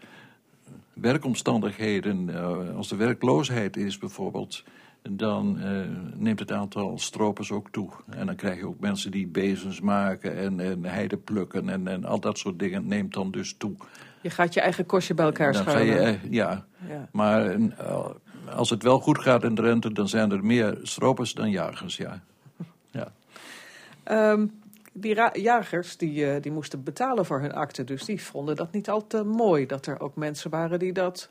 werkomstandigheden, 0.96 2.28
uh, 2.28 2.76
als 2.76 2.88
de 2.88 2.96
werkloosheid 2.96 3.78
is 3.78 3.98
bijvoorbeeld, 3.98 4.64
dan 5.10 5.58
uh, 5.60 5.82
neemt 6.16 6.40
het 6.40 6.52
aantal 6.52 6.98
stropers 7.00 7.52
ook 7.52 7.70
toe. 7.72 7.90
En 8.10 8.26
dan 8.26 8.36
krijg 8.36 8.58
je 8.58 8.68
ook 8.68 8.80
mensen 8.80 9.12
die 9.12 9.28
bezens 9.28 9.82
maken 9.82 10.38
en, 10.38 10.60
en 10.60 10.86
heide 10.86 11.18
plukken 11.18 11.70
en, 11.70 11.88
en 11.88 12.06
al 12.06 12.20
dat 12.20 12.38
soort 12.38 12.60
dingen 12.60 12.88
neemt 12.88 13.14
dan 13.14 13.32
dus 13.32 13.56
toe. 13.58 13.76
Je 14.22 14.30
gaat 14.30 14.54
je 14.54 14.62
eigen 14.62 14.86
kostje 14.86 15.14
bij 15.14 15.26
elkaar 15.26 15.54
Dan 15.54 15.86
je, 15.86 15.98
eh, 15.98 16.32
ja. 16.32 16.66
Ja. 16.88 17.10
maar 17.12 17.58
als 18.56 18.70
het 18.70 18.84
wel 18.84 19.00
goed 19.00 19.20
gaat 19.20 19.44
in 19.44 19.56
Drenthe, 19.56 19.92
dan 19.92 20.08
zijn 20.08 20.32
er 20.32 20.46
meer 20.46 20.78
stropers 20.82 21.34
dan 21.34 21.50
jagers, 21.50 21.98
ja. 21.98 22.22
ja. 22.92 23.12
Ehm, 24.04 24.46
die 24.98 25.16
jagers 25.42 25.98
die, 25.98 26.26
eh, 26.32 26.42
die 26.42 26.52
moesten 26.52 26.84
betalen 26.84 27.26
voor 27.26 27.42
hun 27.42 27.54
akte, 27.54 27.84
dus 27.84 28.06
die 28.06 28.22
vonden 28.22 28.56
dat 28.56 28.72
niet 28.72 28.90
al 28.90 29.08
te 29.08 29.24
mooi. 29.24 29.66
Dat 29.66 29.86
er 29.86 30.00
ook 30.00 30.16
mensen 30.16 30.50
waren 30.50 30.80
die 30.80 30.94
dat 30.94 31.30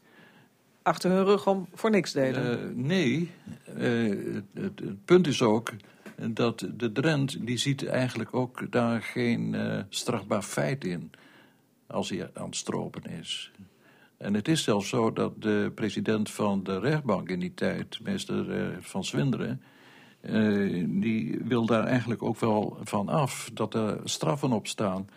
achter 0.82 1.10
hun 1.10 1.24
rug 1.24 1.46
om 1.46 1.68
voor 1.74 1.90
niks 1.90 2.12
deden. 2.12 2.58
Eh, 2.60 2.66
nee, 2.74 3.30
eh, 3.64 4.08
het, 4.34 4.44
het- 4.54 5.04
punt 5.04 5.26
is 5.26 5.42
ook 5.42 5.72
dat 6.16 6.66
de 6.76 6.92
Drent, 6.92 7.46
die 7.46 7.56
ziet 7.56 7.86
eigenlijk 7.86 8.34
ook 8.34 8.72
daar 8.72 9.02
geen 9.02 9.56
strafbaar 9.88 10.42
feit 10.42 10.84
in 10.84 11.10
als 11.86 12.10
hij 12.10 12.30
aan 12.34 12.46
het 12.46 12.56
stropen 12.56 13.02
is. 13.20 13.52
En 14.16 14.34
het 14.34 14.48
is 14.48 14.62
zelfs 14.62 14.88
zo 14.88 15.12
dat 15.12 15.42
de 15.42 15.72
president 15.74 16.30
van 16.30 16.62
de 16.64 16.78
rechtbank 16.78 17.28
in 17.28 17.40
die 17.40 17.54
tijd, 17.54 18.00
meester 18.02 18.72
Van 18.80 19.04
Swinderen, 19.04 19.62
eh, 20.26 20.84
die 20.88 21.38
wil 21.44 21.66
daar 21.66 21.84
eigenlijk 21.84 22.22
ook 22.22 22.40
wel 22.40 22.78
van 22.82 23.08
af 23.08 23.50
dat 23.54 23.74
er 23.74 24.00
straffen 24.04 24.52
op 24.52 24.66
staan. 24.66 25.08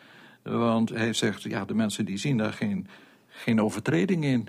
Want 0.43 0.89
hij 0.89 1.13
zegt, 1.13 1.43
ja, 1.43 1.65
de 1.65 1.73
mensen 1.73 2.05
die 2.05 2.17
zien 2.17 2.37
daar 2.37 2.53
geen, 2.53 2.87
geen 3.27 3.61
overtreding 3.61 4.23
in. 4.25 4.47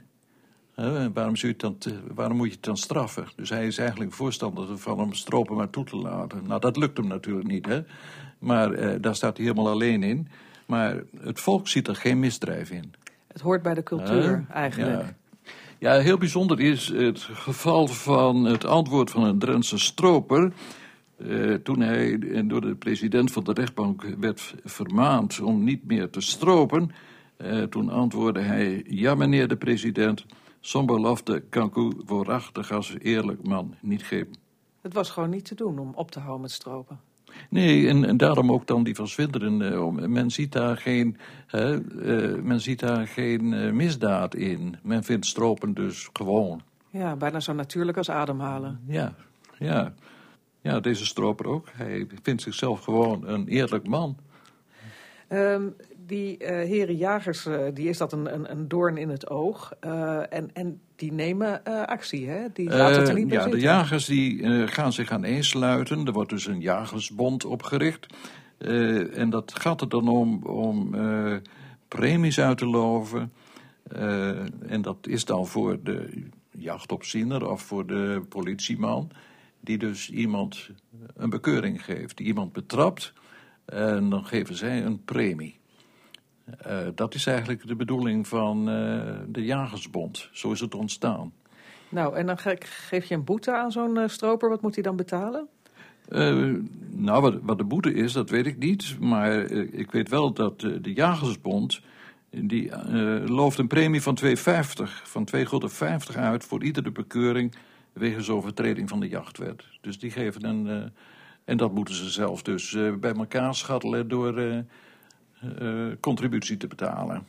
Hè, 0.75 1.13
waarom, 1.13 1.37
zou 1.37 1.53
je 1.53 1.59
dan 1.59 1.79
te- 1.79 2.01
waarom 2.15 2.37
moet 2.37 2.47
je 2.47 2.53
het 2.55 2.63
dan 2.63 2.77
straffen? 2.77 3.27
Dus 3.37 3.51
hij 3.51 3.67
is 3.67 3.79
eigenlijk 3.79 4.13
voorstander 4.13 4.79
van 4.79 5.01
om 5.01 5.13
stropen 5.13 5.57
maar 5.57 5.71
toe 5.71 5.85
te 5.85 5.97
laten. 5.97 6.47
Nou, 6.47 6.61
dat 6.61 6.77
lukt 6.77 6.97
hem 6.97 7.07
natuurlijk 7.07 7.47
niet, 7.49 7.67
hè. 7.67 7.81
Maar 8.39 8.73
eh, 8.73 8.95
daar 9.01 9.15
staat 9.15 9.37
hij 9.37 9.47
helemaal 9.47 9.73
alleen 9.73 10.03
in. 10.03 10.29
Maar 10.67 11.03
het 11.21 11.41
volk 11.41 11.69
ziet 11.69 11.89
er 11.89 11.97
geen 11.97 12.19
misdrijf 12.19 12.71
in. 12.71 12.93
Het 13.27 13.41
hoort 13.41 13.63
bij 13.63 13.75
de 13.75 13.83
cultuur 13.83 14.45
eigenlijk. 14.53 15.01
Ja. 15.01 15.17
Ja, 15.81 15.99
heel 15.99 16.19
bijzonder 16.19 16.61
is 16.61 16.89
het 16.89 17.21
geval 17.21 17.87
van 17.87 18.45
het 18.45 18.65
antwoord 18.65 19.11
van 19.11 19.23
een 19.23 19.39
Drentse 19.39 19.79
stroper. 19.79 20.53
Eh, 21.17 21.55
toen 21.55 21.81
hij 21.81 22.19
door 22.47 22.61
de 22.61 22.75
president 22.75 23.33
van 23.33 23.45
de 23.45 23.53
rechtbank 23.53 24.03
werd 24.19 24.55
vermaand 24.65 25.41
om 25.41 25.65
niet 25.65 25.85
meer 25.85 26.11
te 26.11 26.21
stropen. 26.21 26.91
eh, 27.37 27.63
toen 27.63 27.91
antwoordde 27.91 28.41
hij: 28.41 28.85
Ja, 28.89 29.15
meneer 29.15 29.49
de 29.49 29.57
president, 29.57 30.27
zo'n 30.61 30.87
belofte 30.87 31.43
kan 31.49 31.67
ik 31.67 31.77
u 31.77 31.93
waarachtig 32.07 32.73
als 32.73 32.95
eerlijk 32.99 33.47
man 33.47 33.75
niet 33.81 34.03
geven. 34.03 34.35
Het 34.81 34.93
was 34.93 35.11
gewoon 35.11 35.31
niet 35.31 35.45
te 35.45 35.55
doen 35.55 35.79
om 35.79 35.93
op 35.95 36.11
te 36.11 36.19
houden 36.19 36.41
met 36.41 36.51
stropen. 36.51 37.01
Nee, 37.51 37.89
en, 37.89 38.05
en 38.05 38.17
daarom 38.17 38.53
ook 38.53 38.67
dan 38.67 38.83
die 38.83 38.95
van 38.95 39.09
Zwinderen. 39.09 39.63
eh, 39.63 40.09
Men 40.09 40.31
ziet 40.31 40.53
daar 40.53 40.77
geen, 40.77 41.17
hè, 41.47 41.75
eh, 41.75 42.43
men 42.43 42.61
ziet 42.61 42.81
daar 42.81 43.07
geen 43.07 43.53
eh, 43.53 43.73
misdaad 43.73 44.35
in. 44.35 44.77
Men 44.83 45.05
vindt 45.05 45.27
stropen 45.27 45.75
dus 45.75 46.09
gewoon. 46.13 46.63
Ja, 46.91 47.17
bijna 47.17 47.41
zo 47.41 47.53
natuurlijk 47.53 47.97
als 47.97 48.11
ademhalen. 48.11 48.81
Ja, 48.87 49.15
ja. 49.59 49.95
Ja, 50.61 50.81
deze 50.81 51.07
stroper 51.07 51.47
ook. 51.47 51.69
Hij 51.73 52.07
vindt 52.23 52.43
zichzelf 52.43 52.81
gewoon 52.85 53.29
een 53.29 53.49
eerlijk 53.49 53.87
man. 53.87 54.17
Ehm, 55.29 55.63
die 56.07 56.39
eh, 56.39 56.69
heren 56.69 56.97
jagers, 56.97 57.49
die 57.75 57.89
is 57.89 57.99
dat 57.99 58.13
een, 58.13 58.35
een, 58.35 58.51
een 58.51 58.69
doorn 58.69 58.97
in 58.97 59.09
het 59.09 59.31
oog. 59.31 59.73
En, 60.31 60.51
en 60.53 60.81
die 60.99 61.13
nemen 61.13 61.65
eh, 61.65 61.83
actie, 61.83 62.29
hè? 62.29 62.47
Die 62.53 62.69
laten 62.69 62.99
het 62.99 63.09
er 63.09 63.09
Eh, 63.09 63.15
niet 63.15 63.27
meer 63.29 63.39
ja, 63.39 63.49
de 63.49 63.61
jagers 63.61 64.05
die 64.05 64.43
eh, 64.43 64.63
gaan 64.67 64.93
zich 64.93 65.11
aaneensluiten. 65.11 66.07
Er 66.07 66.13
wordt 66.13 66.31
dus 66.31 66.47
een 66.47 66.61
jagersbond 66.61 67.45
opgericht. 67.45 68.07
Eh, 68.59 69.19
en 69.19 69.31
dat 69.31 69.53
gaat 69.59 69.81
er 69.81 69.89
dan 69.89 70.09
om, 70.09 70.43
om 70.43 70.95
eh, 70.95 71.37
premies 71.89 72.41
uit 72.41 72.59
te 72.59 72.67
loven. 72.67 73.33
Eh, 73.83 74.73
en 74.73 74.83
dat 74.83 74.97
is 75.07 75.25
dan 75.25 75.47
voor 75.47 75.79
de 75.83 76.23
jachtopziener 76.51 77.51
of 77.51 77.63
voor 77.63 77.87
de 77.87 78.23
politieman. 78.29 79.11
Die 79.61 79.79
dus 79.79 80.11
iemand 80.11 80.71
een 81.17 81.31
bekeuring 81.31 81.85
geeft. 81.85 82.17
Die 82.17 82.27
iemand 82.27 82.53
betrapt. 82.53 83.13
En 83.65 84.09
dan 84.11 84.25
geven 84.27 84.55
zij 84.55 84.85
een 84.85 85.05
premie. 85.05 85.58
Eh, 86.63 86.77
dat 86.95 87.15
is 87.15 87.27
eigenlijk 87.27 87.67
de 87.67 87.75
bedoeling 87.77 88.29
van 88.29 88.69
eh, 88.69 89.01
de 89.29 89.45
Jagersbond. 89.45 90.29
Zo 90.33 90.53
is 90.53 90.61
het 90.61 90.75
ontstaan. 90.75 91.33
Nou, 91.89 92.17
en 92.17 92.27
dan 92.27 92.39
ge- 92.39 92.57
geef 92.61 93.05
je 93.05 93.15
een 93.15 93.25
boete 93.25 93.53
aan 93.53 93.73
zo'n 93.73 93.97
eh, 93.99 94.09
stroper. 94.09 94.49
Wat 94.49 94.63
moet 94.63 94.75
hij 94.75 94.83
dan 94.83 94.97
betalen? 94.97 95.49
Nou, 96.91 97.21
wat, 97.23 97.39
wat 97.43 97.59
de 97.59 97.65
boete 97.65 97.93
is, 97.95 98.13
dat 98.13 98.31
weet 98.31 98.47
ik 98.47 98.59
niet. 98.59 98.97
Maar 99.01 99.33
ik 99.51 99.91
weet 99.91 100.09
wel 100.09 100.33
dat 100.33 100.61
de 100.61 100.93
Jagersbond. 100.95 101.81
die 102.31 102.71
looft 103.27 103.59
een 103.59 103.67
premie 103.67 104.03
van 104.03 104.19
2,50. 104.25 104.33
Van 105.05 105.29
2,50 105.37 105.43
gulden 105.49 105.71
uit 106.15 106.45
voor 106.45 106.65
iedere 106.65 106.91
bekeuring. 106.93 107.55
wegens 107.93 108.31
overtreding 108.31 108.89
van 108.89 109.01
de 109.01 109.09
jachtwet. 109.09 109.65
Dus 109.81 109.99
die 109.99 110.11
geven 110.11 110.45
een. 110.45 110.93
en 111.45 111.57
dat 111.57 111.73
moeten 111.75 111.95
ze 111.95 112.11
zelf 112.11 112.43
dus 112.43 112.77
bij 113.01 113.13
elkaar 113.15 113.55
schattelen 113.55 114.09
door 114.09 114.65
eh, 115.41 115.87
contributie 116.01 116.57
te 116.57 116.67
betalen. 116.67 117.27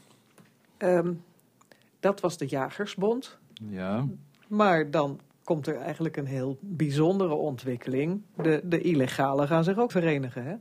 Ehm, 0.78 1.14
dat 2.00 2.20
was 2.20 2.38
de 2.38 2.46
Jagersbond. 2.46 3.38
Ja. 3.70 4.06
Maar 4.48 4.92
dan 4.92 5.20
komt 5.44 5.68
er 5.68 5.76
eigenlijk 5.76 6.18
een 6.18 6.26
heel 6.26 6.58
bijzondere 6.62 7.34
ontwikkeling. 7.34 8.22
De, 8.36 8.62
de 8.64 8.82
illegalen 8.82 9.48
gaan 9.48 9.64
zich 9.64 9.78
ook 9.78 9.92
verenigen, 9.92 10.44
hè? 10.44 10.56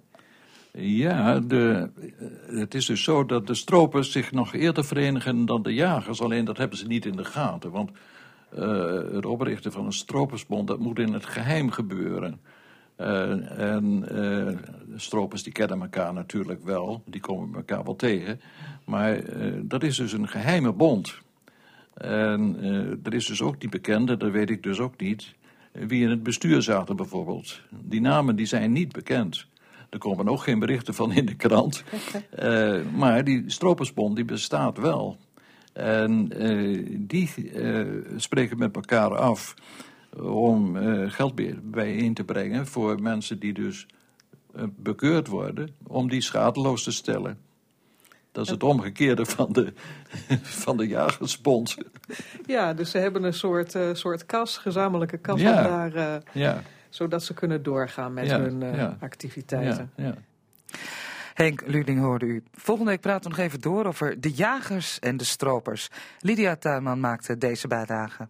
Ja, 0.80 1.40
de, 1.40 1.90
eh, 2.18 2.58
het 2.58 2.74
is 2.74 2.87
dus 2.87 3.02
zo 3.02 3.26
dat 3.26 3.46
de 3.46 3.54
stropers 3.54 4.12
zich 4.12 4.32
nog 4.32 4.54
eerder 4.54 4.84
verenigen 4.84 5.46
dan 5.46 5.62
de 5.62 5.74
jagers. 5.74 6.20
Alleen 6.20 6.44
dat 6.44 6.56
hebben 6.56 6.78
ze 6.78 6.87
niet 6.87 7.06
in 7.06 7.16
de 7.16 7.24
gaten. 7.24 7.70
Want 7.70 7.90
eh, 8.50 9.12
het 9.12 9.26
oprichten 9.26 9.72
van 9.72 9.84
een 9.84 9.92
stropersbond, 9.92 10.66
dat 10.66 10.78
moet 10.78 10.98
in 10.98 11.12
het 11.12 11.26
geheim 11.26 11.70
gebeuren. 11.70 12.40
Eh, 12.98 13.61
en 13.61 14.08
eh, 14.08 14.56
stropers 14.96 15.42
die 15.42 15.52
kennen 15.52 15.80
elkaar 15.80 16.12
natuurlijk 16.12 16.64
wel, 16.64 17.02
die 17.06 17.20
komen 17.20 17.54
elkaar 17.54 17.84
wel 17.84 17.96
tegen. 17.96 18.40
Maar 18.84 19.16
eh, 19.16 19.52
dat 19.62 19.82
is 19.82 19.96
dus 19.96 20.12
een 20.12 20.28
geheime 20.28 20.72
bond. 20.72 21.18
En 21.94 22.56
er 23.02 23.14
is 23.14 23.26
dus 23.26 23.42
ook 23.42 23.61
die 23.61 23.68
bekende, 23.68 24.16
dat 24.16 24.30
weet 24.30 24.50
ik 24.50 24.62
dus 24.62 24.78
ook 24.78 25.00
niet, 25.00 25.34
wie 25.72 26.02
in 26.02 26.11
het 26.11 26.22
bestuur 26.22 26.62
zaten 26.62 26.96
bijvoorbeeld. 26.96 27.61
Die 27.70 28.00
namen 28.00 28.37
die 28.37 28.46
zijn 28.46 28.72
niet 28.72 28.92
bekend. 28.92 29.46
Er 29.90 29.98
komen 29.98 30.28
ook 30.28 30.42
geen 30.42 30.58
berichten 30.58 30.94
van 30.94 31.12
in 31.12 31.26
de 31.26 31.34
krant. 31.34 31.84
Maar 32.96 33.24
die 33.24 33.44
stropersbond 33.46 34.16
die 34.16 34.24
bestaat 34.24 34.78
wel. 34.78 35.16
En 35.72 36.28
die 37.06 37.30
spreken 38.16 38.58
met 38.58 38.74
elkaar 38.74 39.16
af 39.16 39.54
om 40.16 40.77
eh, 40.77 41.11
geld 41.11 41.35
bij- 41.35 41.59
bijeen 41.62 42.14
te 42.14 42.25
brengen 42.25 42.66
voor 42.66 43.03
mensen 43.03 43.38
die 43.38 43.53
dus 43.53 43.87
eh, 44.55 44.62
bekeurd 44.77 45.27
worden, 45.29 45.75
om 45.87 46.09
die 46.09 46.21
schadeloos 46.21 46.83
te 46.83 46.92
stellen. 46.92 47.38
Dat 48.33 48.44
is 48.47 48.51
het 48.53 48.62
omgekeerde 48.62 49.27
van 49.27 49.53
de, 49.53 49.73
van 50.64 50.77
de 50.77 50.87
jagersbond. 50.87 51.77
Ja, 52.47 52.75
dus 52.75 52.90
ze 52.90 52.99
hebben 52.99 53.23
een 53.25 53.33
soort, 53.35 53.75
eh, 53.75 53.88
soort 53.92 54.27
kas, 54.27 54.57
gezamenlijke 54.57 55.18
kas, 55.18 55.40
Ja. 55.40 55.62
daar, 55.62 55.94
eh, 55.94 56.21
Ja, 56.33 56.62
zodat 56.88 57.23
ze 57.25 57.35
kunnen 57.35 57.62
doorgaan 57.62 58.12
met 58.14 58.27
Ja, 58.27 58.40
hun 58.40 58.62
eh, 58.62 58.77
ja. 58.77 58.97
activiteiten. 59.01 59.90
ja, 59.97 60.05
ja. 60.05 60.14
Henk 61.35 61.62
Luding 61.66 62.01
hoorde 62.01 62.27
u. 62.27 62.42
Volgende 62.53 62.90
week 62.90 63.01
praten 63.01 63.31
we 63.31 63.37
nog 63.37 63.47
even 63.47 63.61
door 63.61 63.85
over 63.85 64.21
de 64.21 64.31
jagers 64.33 64.99
en 64.99 65.16
de 65.16 65.25
stropers. 65.25 65.88
Lydia 66.21 66.57
Tuinman 66.57 67.01
maakte 67.01 67.38
deze 67.38 67.68
bijdrage. 67.68 68.29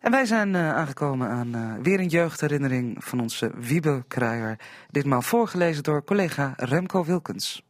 En 0.00 0.10
wij 0.10 0.24
zijn 0.24 0.54
eh, 0.54 0.74
aangekomen 0.74 1.28
aan 1.28 1.54
eh, 1.54 1.74
weer 1.82 2.00
een 2.00 2.08
jeugdherinnering 2.08 3.04
van 3.04 3.20
onze 3.20 3.50
Wiebe 3.54 4.04
Kruijer. 4.08 4.58
Ditmaal 4.90 5.22
voorgelezen 5.22 5.82
door 5.82 6.04
collega 6.04 6.52
Remco 6.56 7.04
Wilkens. 7.04 7.64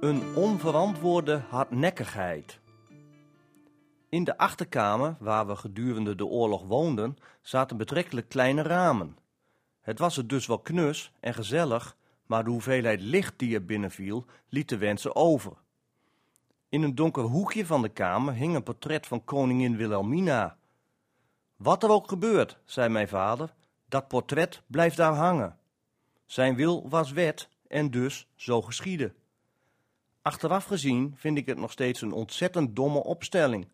Een 0.00 0.22
onverantwoorde 0.34 1.42
hardnekkigheid. 1.48 2.60
In 4.08 4.24
de 4.24 4.38
achterkamer, 4.38 5.16
waar 5.18 5.46
we 5.46 5.56
gedurende 5.56 6.14
de 6.14 6.26
oorlog 6.26 6.62
woonden, 6.62 7.16
zaten 7.42 7.76
betrekkelijk 7.76 8.28
kleine 8.28 8.62
ramen. 8.62 9.16
Het 9.82 9.98
was 9.98 10.16
er 10.16 10.26
dus 10.26 10.46
wel 10.46 10.58
knus 10.58 11.12
en 11.20 11.34
gezellig, 11.34 11.96
maar 12.26 12.44
de 12.44 12.50
hoeveelheid 12.50 13.00
licht 13.00 13.38
die 13.38 13.54
er 13.54 13.64
binnenviel, 13.64 14.24
liet 14.48 14.68
de 14.68 14.78
wensen 14.78 15.16
over. 15.16 15.52
In 16.68 16.82
een 16.82 16.94
donker 16.94 17.22
hoekje 17.22 17.66
van 17.66 17.82
de 17.82 17.88
kamer 17.88 18.34
hing 18.34 18.54
een 18.54 18.62
portret 18.62 19.06
van 19.06 19.24
koningin 19.24 19.76
Wilhelmina. 19.76 20.56
Wat 21.56 21.82
er 21.82 21.90
ook 21.90 22.08
gebeurt, 22.08 22.58
zei 22.64 22.88
mijn 22.88 23.08
vader, 23.08 23.54
dat 23.88 24.08
portret 24.08 24.62
blijft 24.66 24.96
daar 24.96 25.14
hangen. 25.14 25.58
Zijn 26.26 26.56
wil 26.56 26.88
was 26.88 27.12
wet 27.12 27.48
en 27.68 27.90
dus 27.90 28.28
zo 28.34 28.62
geschiedde. 28.62 29.14
Achteraf 30.22 30.64
gezien 30.64 31.14
vind 31.16 31.38
ik 31.38 31.46
het 31.46 31.58
nog 31.58 31.72
steeds 31.72 32.00
een 32.00 32.12
ontzettend 32.12 32.76
domme 32.76 33.02
opstelling. 33.04 33.68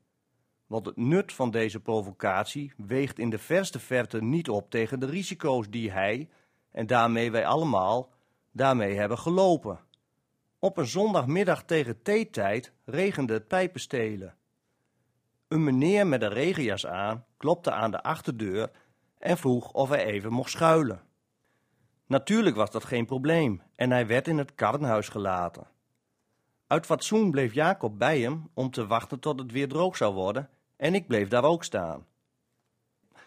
Want 0.69 0.87
het 0.87 0.97
nut 0.97 1.33
van 1.33 1.51
deze 1.51 1.81
provocatie 1.81 2.73
weegt 2.77 3.19
in 3.19 3.31
de 3.31 3.39
verste 3.39 3.79
verte 3.79 4.23
niet 4.23 4.49
op 4.49 4.71
tegen 4.71 5.01
de 5.01 5.07
risico's 5.07 5.71
die 5.71 5.91
hij, 5.91 6.29
en 6.71 6.87
daarmee 6.87 7.31
wij 7.31 7.47
allemaal, 7.47 8.13
daarmee 8.53 8.95
hebben 8.95 9.19
gelopen. 9.19 9.81
Op 10.59 10.77
een 10.77 10.87
zondagmiddag 10.87 11.65
tegen 11.65 12.03
theetijd 12.03 12.73
regende 12.85 13.33
het 13.33 13.49
pijpenstelen. 13.49 14.35
Een 15.49 15.65
meneer 15.65 16.07
met 16.07 16.23
een 16.23 16.33
regenjas 16.33 16.87
aan 16.87 17.25
klopte 17.37 17.73
aan 17.73 17.91
de 17.91 18.03
achterdeur 18.03 18.71
en 19.19 19.39
vroeg 19.39 19.73
of 19.73 19.89
hij 19.89 20.05
even 20.05 20.33
mocht 20.33 20.51
schuilen. 20.51 21.03
Natuurlijk 22.07 22.57
was 22.57 22.71
dat 22.71 22.85
geen 22.85 23.07
probleem 23.07 23.63
en 23.77 23.91
hij 23.91 24.07
werd 24.07 24.29
in 24.29 24.39
het 24.39 24.55
karrenhuis 24.55 25.09
gelaten. 25.09 25.67
Uit 26.67 26.87
fatsoen 26.87 27.31
bleef 27.31 27.55
Jacob 27.55 27.99
bij 27.99 28.21
hem 28.21 28.51
om 28.55 28.71
te 28.71 28.87
wachten 28.87 29.21
tot 29.21 29.39
het 29.41 29.53
weer 29.53 29.69
droog 29.69 29.97
zou 29.97 30.15
worden 30.15 30.51
en 30.79 30.95
ik 30.95 31.07
bleef 31.07 31.29
daar 31.29 31.45
ook 31.45 31.65
staan. 31.65 32.07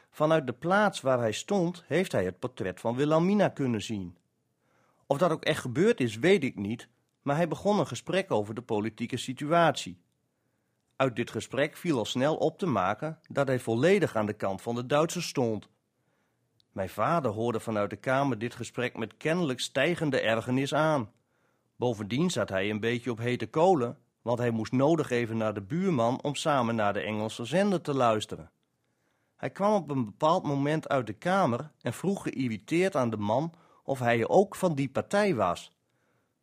Vanuit 0.09 0.47
de 0.47 0.53
plaats 0.53 1.01
waar 1.01 1.19
hij 1.19 1.31
stond 1.31 1.83
heeft 1.87 2.11
hij 2.11 2.25
het 2.25 2.39
portret 2.39 2.79
van 2.79 2.95
Wilhelmina 2.95 3.49
kunnen 3.49 3.81
zien. 3.81 4.17
Of 5.07 5.17
dat 5.17 5.31
ook 5.31 5.43
echt 5.43 5.61
gebeurd 5.61 5.99
is, 5.99 6.17
weet 6.17 6.43
ik 6.43 6.55
niet, 6.55 6.87
maar 7.21 7.35
hij 7.35 7.47
begon 7.47 7.79
een 7.79 7.87
gesprek 7.87 8.31
over 8.31 8.53
de 8.53 8.61
politieke 8.61 9.17
situatie. 9.17 10.01
Uit 10.95 11.15
dit 11.15 11.31
gesprek 11.31 11.77
viel 11.77 11.97
al 11.97 12.05
snel 12.05 12.35
op 12.35 12.57
te 12.57 12.65
maken 12.65 13.19
dat 13.27 13.47
hij 13.47 13.59
volledig 13.59 14.15
aan 14.15 14.25
de 14.25 14.33
kant 14.33 14.61
van 14.61 14.75
de 14.75 14.85
Duitsers 14.85 15.27
stond. 15.27 15.69
Mijn 16.71 16.89
vader 16.89 17.31
hoorde 17.31 17.59
vanuit 17.59 17.89
de 17.89 17.95
kamer 17.95 18.37
dit 18.37 18.55
gesprek 18.55 18.97
met 18.97 19.17
kennelijk 19.17 19.59
stijgende 19.59 20.21
ergernis 20.21 20.73
aan. 20.73 21.11
Bovendien 21.75 22.29
zat 22.29 22.49
hij 22.49 22.69
een 22.69 22.79
beetje 22.79 23.11
op 23.11 23.17
hete 23.17 23.47
kolen, 23.47 23.97
want 24.21 24.39
hij 24.39 24.51
moest 24.51 24.71
nodig 24.71 25.09
even 25.09 25.37
naar 25.37 25.53
de 25.53 25.61
buurman 25.61 26.21
om 26.21 26.35
samen 26.35 26.75
naar 26.75 26.93
de 26.93 27.01
Engelse 27.01 27.45
zender 27.45 27.81
te 27.81 27.93
luisteren. 27.93 28.51
Hij 29.35 29.49
kwam 29.49 29.73
op 29.73 29.89
een 29.89 30.05
bepaald 30.05 30.43
moment 30.43 30.89
uit 30.89 31.07
de 31.07 31.13
kamer 31.13 31.71
en 31.81 31.93
vroeg 31.93 32.23
geïrriteerd 32.23 32.95
aan 32.95 33.09
de 33.09 33.17
man 33.17 33.53
of 33.83 33.99
hij 33.99 34.27
ook 34.27 34.55
van 34.55 34.75
die 34.75 34.89
partij 34.89 35.35
was. 35.35 35.71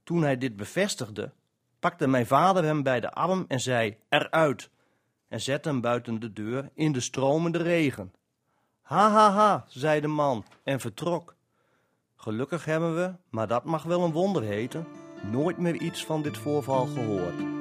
Toen 0.03 0.23
hij 0.23 0.39
dit 0.39 0.57
bevestigde, 0.57 1.33
pakte 1.79 2.07
mijn 2.07 2.27
vader 2.27 2.65
hem 2.65 2.83
bij 2.83 3.01
de 3.01 3.13
arm 3.13 3.45
en 3.49 3.61
zei: 3.61 3.97
Eruit! 4.09 4.71
en 5.29 5.41
zette 5.41 5.69
hem 5.69 5.81
buiten 5.81 6.21
de 6.21 6.33
deur 6.33 6.71
in 6.75 6.93
de 6.93 7.01
stromende 7.01 7.59
regen. 7.59 8.13
Ha 8.83 9.11
ha 9.11 9.31
ha, 9.31 9.65
zei 9.69 10.01
de 10.01 10.07
man 10.07 10.45
en 10.63 10.81
vertrok. 10.81 11.37
Gelukkig 12.17 12.65
hebben 12.65 12.95
we, 12.95 13.15
maar 13.31 13.47
dat 13.49 13.65
mag 13.65 13.83
wel 13.83 14.05
een 14.05 14.13
wonder 14.13 14.43
heten, 14.43 14.87
nooit 15.23 15.59
meer 15.59 15.75
iets 15.75 16.05
van 16.05 16.23
dit 16.23 16.39
voorval 16.39 16.87
gehoord. 16.87 17.58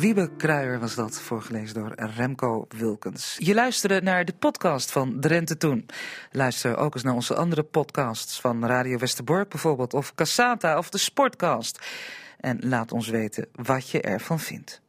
Wiebe 0.00 0.30
Kruijer 0.36 0.78
was 0.78 0.94
dat, 0.94 1.20
voorgelezen 1.20 1.74
door 1.74 1.92
Remco 1.96 2.66
Wilkens. 2.68 3.36
Je 3.38 3.54
luisterde 3.54 4.02
naar 4.02 4.24
de 4.24 4.32
podcast 4.32 4.92
van 4.92 5.20
Drenthe 5.20 5.56
Toen. 5.56 5.86
Luister 6.32 6.76
ook 6.76 6.94
eens 6.94 7.02
naar 7.02 7.14
onze 7.14 7.34
andere 7.34 7.62
podcasts 7.62 8.40
van 8.40 8.66
Radio 8.66 8.98
Westerbork 8.98 9.48
bijvoorbeeld, 9.48 9.94
of 9.94 10.14
Cassata 10.14 10.78
of 10.78 10.90
de 10.90 10.98
Sportcast. 10.98 11.78
En 12.38 12.58
laat 12.60 12.92
ons 12.92 13.08
weten 13.08 13.48
wat 13.52 13.90
je 13.90 14.00
ervan 14.00 14.40
vindt. 14.40 14.78